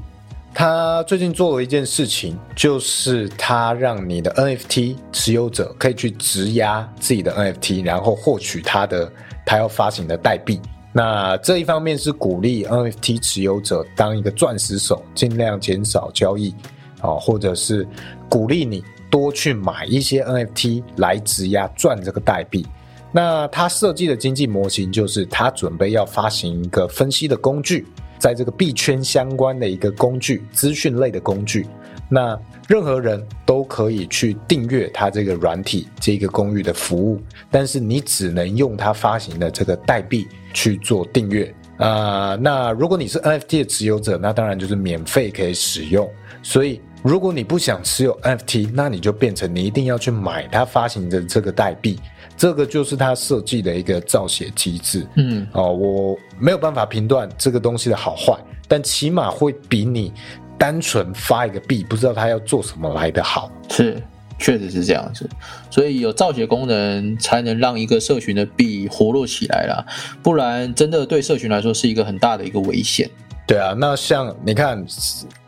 [0.54, 9.12] 他最近做了一件事情，就是他让你的 NFT 持有者可以去质押自己的 NFT，然后获取他的
[9.46, 10.60] 他要发行的代币。
[10.94, 16.54] 那这一方面是鼓励 NFT 持有者当一个钻石手，尽量减少交易
[17.00, 17.88] 啊，或者是
[18.30, 22.68] 鼓励你多去买一些 NFT 来质押赚这个代币。
[23.14, 27.88] 那他设计的经济模型就是他准备要发行一个分析的工具。
[28.22, 31.66] 在这个币圈相关的一个工具，资讯类的工具，
[32.08, 37.20] 那任何人都可以去订阅它这个软体这个公寓的服务，
[37.50, 42.38] 但是你只能用它发行的这个代币去做订阅啊。
[42.40, 46.08] 那如果你是 NFT 的持有者，那当然就是免费可以使用。
[46.44, 52.00] 所以如果你不想持有 NFT，那你就变成你一定要去买它发行的这个代币。
[52.42, 58.36] 这个就是他设计的一个造血机制，嗯，哦，我没有办法评断这个东西的好坏，
[58.68, 60.12] 但起码会比你
[60.58, 63.52] 单纯发一个币，不知道他要做什么来的好。
[63.70, 64.02] 是，
[64.40, 65.30] 确实是这样子，
[65.70, 69.86] 所以有造血功能才能让一个社群的币活络起来啦，
[70.24, 73.08] 不然真的对社群来说是一个很大的一个危险。
[73.46, 74.84] 对啊，那像你看。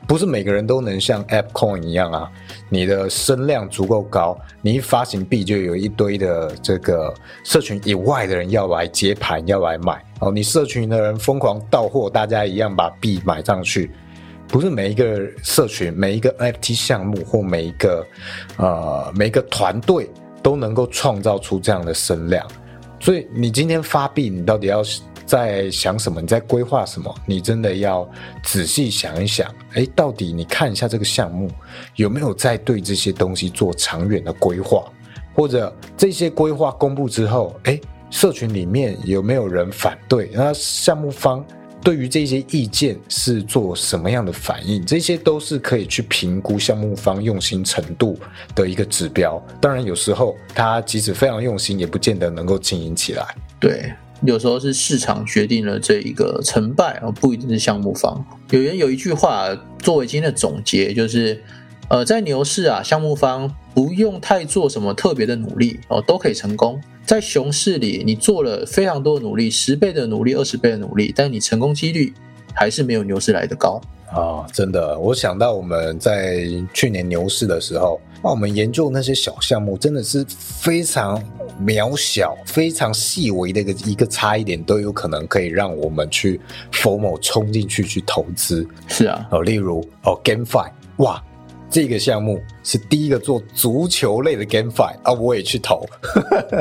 [0.06, 2.30] 不是每个人都能像 AppCoin 一样啊，
[2.70, 10.32] 你的声量足够高，你一发行币就有一堆的这个社群以外的人要来接盘，要来买哦。
[10.32, 13.90] 你社群的人疯狂到货，大家一样把币买上去。
[14.48, 18.06] 不是每一个社群、每一个 NFT 项目或每一个
[18.58, 20.10] 呃每一个团队
[20.44, 22.46] 都能够创造出这样的声量。
[23.00, 24.84] 所以你今天发币，你到底要？
[25.26, 26.22] 在想什么？
[26.22, 27.14] 你在规划什么？
[27.26, 28.08] 你真的要
[28.44, 29.54] 仔细想一想。
[29.74, 31.50] 哎，到底你看一下这个项目
[31.96, 34.84] 有没有在对这些东西做长远的规划？
[35.36, 37.80] 或者这些规划公布之后，哎，
[38.12, 40.30] 社群里面有没有人反对？
[40.34, 41.44] 那项目方
[41.82, 44.86] 对于这些意见是做什么样的反应？
[44.86, 48.16] 这些都是可以去评估项目方用心程度
[48.54, 49.44] 的一个指标。
[49.60, 53.26] 当然，有时候他即使非常用心，也不见得能够经营起来。
[53.60, 53.92] 对。
[54.26, 58.26] 有时候是市场决定了这一个成败，而不一定是项目方。
[58.52, 59.50] 有人有一句话
[59.80, 61.42] 作为今天的总结，就是，
[61.90, 66.82] 呃，在牛市啊，项目方不用太做什么特别的努力哦，都可以成功。
[67.06, 72.14] 在熊市里，你做了非常多努力，十倍的努力，二十倍的努力，但你成功几率
[72.54, 73.82] 还是没有牛市来的高。
[74.10, 81.22] 啊，真的，我想到我们在去年牛市的时候，那我们研究那些小项目，真的是非常
[81.62, 86.40] 渺小、非常细微的一个一个差一点，都有可能可以让我们去
[86.72, 88.68] 否某冲进去去投资。
[88.88, 91.24] 是啊，哦，例如哦，GameFi，哇，
[91.70, 95.86] 这个项目是第一个做足球类的 GameFi 啊，我也去投。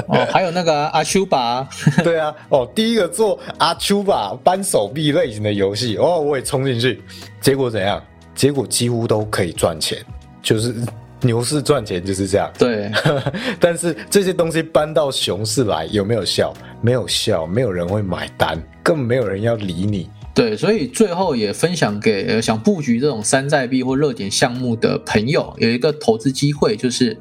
[0.09, 1.68] 哦， 还有那个阿丘巴，
[2.03, 7.03] 对啊，哦，第一个做阿丘巴扳手臂类型的游戏，哦，我也冲进去，
[7.40, 8.03] 结果怎样？
[8.34, 9.99] 结果几乎都可以赚钱，
[10.43, 10.74] 就是
[11.23, 12.51] 牛市赚钱就是这样。
[12.59, 12.91] 对，
[13.59, 16.53] 但是这些东西搬到熊市来有没有效？
[16.81, 20.11] 没有效，没有人会买单，根本没有人要理你。
[20.35, 27.16] 对，所以最后也分享给呃想布局这种山寨币或热点项目的朋友，有一个投资机会，就是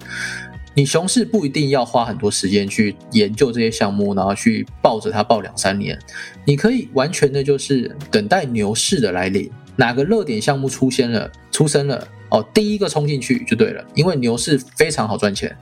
[0.74, 6.00] 你熊市不一定要花很多时间去研究这些项目，然后去抱着它抱两三年，
[6.46, 15.56] 你可以完全的就是等待牛市的来临，哪个热点项目出现了、出生了，哦，第一个冲进去就对了，因为牛市非常好赚钱，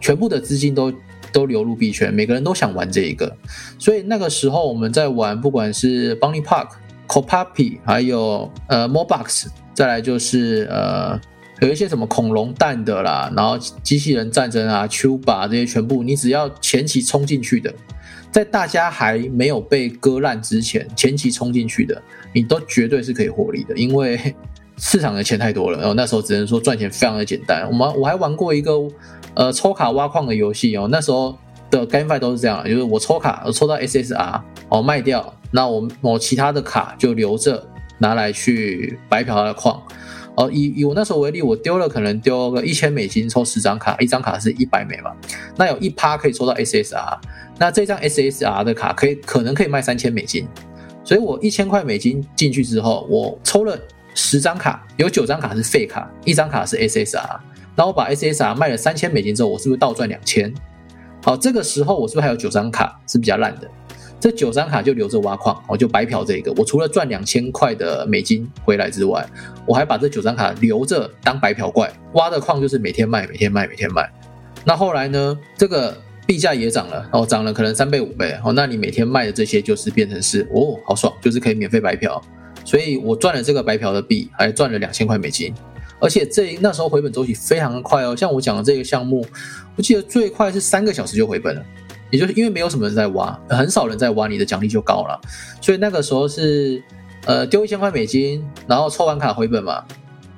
[0.00, 0.92] 全部的资金都。
[1.32, 3.36] 都流入币圈，每个人都想玩这一个，
[3.78, 6.70] 所以那个时候我们在玩，不管是 Bunny Park。
[7.06, 11.20] Copapi，还有呃 Mobox，再来就是呃
[11.60, 17.74] 有一些什么恐龙蛋的啦，然后机器人战争啊、Cuba 这些全部，你只要前期冲进去的，
[18.30, 22.00] 在大家还没有被割烂之前，前期冲进去的，
[22.32, 24.34] 你都绝对是可以获利的，因为
[24.80, 25.78] 市场的钱太多了。
[25.78, 27.64] 然后那时候只能说赚钱非常的简单。
[27.68, 28.72] 我们我还玩过一个
[29.34, 31.38] 呃抽卡挖矿的游戏哦，那时候
[31.70, 35.32] 的 GameFi 都是这样，就是我抽卡，我抽到 SSR，哦卖掉。
[35.52, 37.64] 那我我其他的卡就留着，
[37.98, 39.80] 拿来去白嫖他的矿。
[40.36, 45.10] 哦，以以我那时候为例，我丢了可能丢个一千美金抽十张卡，一张卡是一百美嘛。
[45.56, 47.18] 那有一趴可以抽到 SSR，
[47.58, 50.46] 那这张 SSR 的卡可以可能可以卖三千美金。
[51.02, 53.76] 所以我一千块美金进去之后，我抽了
[54.14, 57.38] 十张卡，有九张卡是废卡，一张卡是 SSR。
[57.76, 60.52] 那我把 SSR 卖了三千美金之后，我是不是倒赚两千？
[61.22, 63.68] 好，这个时候我是不是还有九张卡是比较烂的？
[64.18, 66.52] 这九张卡就留着挖矿，我就白嫖这个。
[66.58, 69.26] 我除了赚两千块的美金回来之外，
[69.64, 74.06] 我还把这九张卡留着当白嫖怪，挖的矿就是每天卖，每天卖，每天卖。
[74.62, 75.96] 那后来呢，这个
[76.26, 82.22] 币价也涨了，哦，涨了可能三倍五倍，哦，那你每天卖的这些就是变成是，哦，好爽，就是可以免费白嫖。
[82.64, 85.54] 所以我赚了这个白嫖的币，还赚了两千块美金，
[86.00, 89.26] 而且这那时候回本周期非常的快哦，像我讲的这个项目，
[89.76, 91.62] 我记得最快是三个小时就回本了。
[92.10, 95.20] 也就是因为没有什么人在挖，很少人在挖，你的奖励就高了。
[95.60, 96.82] 所以那个时候是，
[97.24, 99.84] 呃，丢一千块美金，然后抽完卡回本嘛，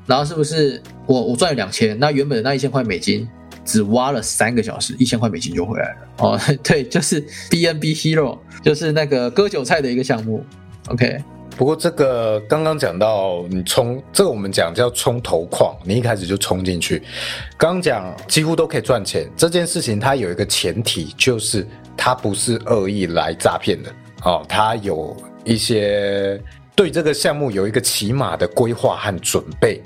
[0.04, 1.98] 然后是不是我我赚了两千？
[1.98, 3.26] 那原本的那一千块美金
[3.64, 5.96] 只挖了三个小时，一千块美金就回来了。
[6.18, 10.44] 哦，对，就是 B N B Hero，就是那个割韭菜的一个项目。
[10.88, 11.24] OK。
[11.56, 17.02] 不过这个刚刚讲到你冲，这个我们讲叫冲头矿，你一开始就冲进去。
[17.56, 23.90] 刚讲几乎都可以赚钱，这件事情它有一个前提，就是它不是恶意来诈骗的
[24.24, 26.40] 哦，它有一些
[26.74, 29.80] 对这个项目有一个起码的规划和准备，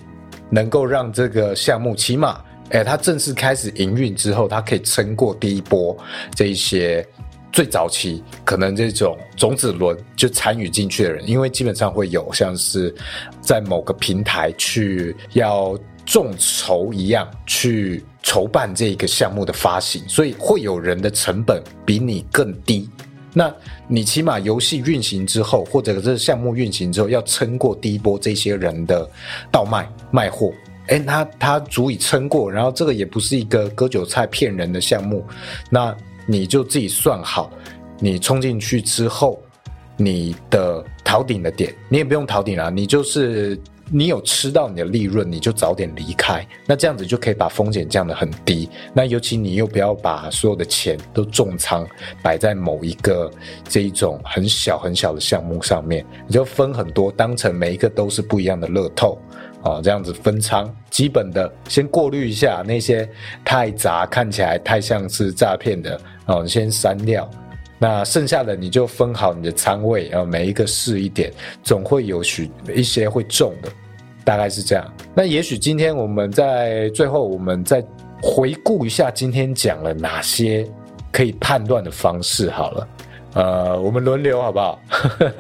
[0.49, 2.41] 能够让这个项目起码，
[2.71, 5.97] 哎，它正式开始营运之后，它可以撑过第一波
[6.35, 7.07] 这一些。
[7.53, 12.95] 最早期可能这种种子轮就参与进去的人，因为基本上会有像是
[13.41, 22.91] 在某个平台去要众筹一样去筹办这一个项目的发行，所以会有人的成本比你更低。
[23.33, 23.51] 那
[23.89, 29.09] 你起码游戏运行之后，或者这项目运行之后，要撑过第一波这些人的
[29.51, 30.53] 倒卖卖货，
[30.89, 35.25] 哎，他他足以撑过，然后这个也不是一个割韭菜骗人的项目，
[35.71, 35.97] 那。
[36.27, 37.51] 你就自己算好，
[37.99, 39.41] 你冲进去之后，
[39.97, 43.59] 你的逃顶的点，你也不用逃顶了，你就是
[43.89, 48.69] 你有吃到你的利润，你就早点离开，那这样子就可以把风险降得很低。
[48.93, 51.87] 那尤其你又不要把所有的钱都重仓
[52.21, 53.31] 摆在某一个
[53.69, 59.17] 这一种很小很小的项目上面，你就分很多，当成每一个都是不一样的乐透。
[59.63, 63.09] 哦，这样子分仓，基本的先过滤一下那些
[63.45, 67.29] 太杂、看起来太像是诈骗的哦，你先删掉。
[67.79, 71.31] 那剩下的你就分好你的仓位，然后每一个试一点，
[71.63, 73.69] 总会有许一些会中的，
[74.25, 74.85] 大概是这样。
[75.15, 77.85] 那也许今天我们在最后，我们再
[78.23, 80.67] 回顾一下今天讲了哪些
[81.13, 82.49] 可以判断的方式。
[82.51, 82.89] 好了，
[83.35, 84.81] 呃，我们轮流好不好？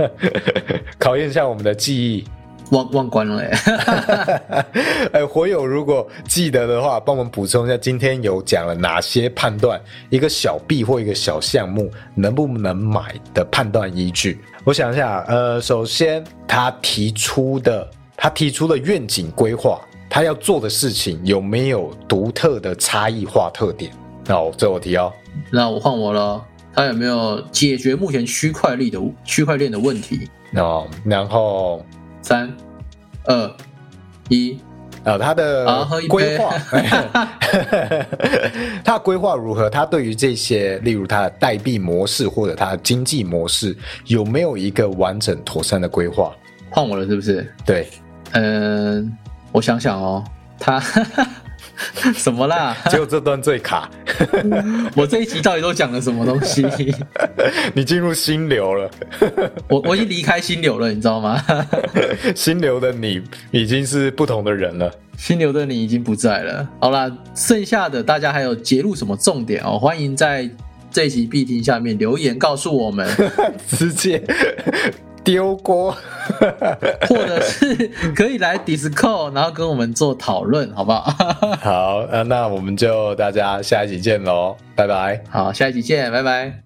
[1.01, 2.24] 考验一下我们的记忆。
[2.70, 4.64] 忘忘关了哎！
[5.12, 14.40] 哎，火友如果记得的话，帮我们补充一下，今天有讲了哪些判断一个小币或一个小项目能不能买的判断依据？
[14.64, 23.92] 我想一下，呃，首先他提出的他提出的愿景规划，他要做的事情有没有独特的差异化特点？
[24.24, 25.12] 那我这我提哦。
[25.52, 26.44] 那我换我了，
[26.74, 30.28] 他有没有解决目前区块链的区块链的问题？
[30.56, 31.84] 哦，然后。
[32.27, 32.53] 三、
[33.27, 33.51] 二、
[34.29, 34.59] 一，
[35.05, 36.59] 呃，他的规划，
[38.83, 39.70] 他的规划如何？
[39.70, 46.35] 他对于这些，例如他的代币模式或者他的经济模式，有没有一个完整妥善的规划？
[46.68, 47.49] 换我了，是不是？
[47.64, 47.89] 对，
[48.33, 49.16] 嗯，
[49.53, 50.24] 我想想哦，
[50.59, 50.83] 他。
[52.14, 52.77] 什么啦？
[52.91, 53.91] 只有这段最卡。
[54.97, 56.66] 我这一集到底都讲了什么东西？
[57.74, 58.91] 你进入心流了。
[59.68, 61.43] 我我已经离开心流了，你知道吗？
[62.35, 64.91] 心流的你已经是不同的人了。
[65.16, 66.68] 心流的你已经不在了。
[66.81, 69.79] 好啦，剩下的大家还有截录什么重点哦？
[69.79, 70.49] 欢迎在
[70.91, 73.09] 这一集必听下面留言告诉我们。
[73.68, 74.22] 直接。
[75.27, 75.91] 丢锅，
[77.09, 81.03] 或者是可以来 Discord，然后跟我们做讨论，好不好？
[81.61, 85.20] 好，那那我们就大家下一集见喽，拜拜。
[85.29, 86.65] 好，下一集见，拜拜。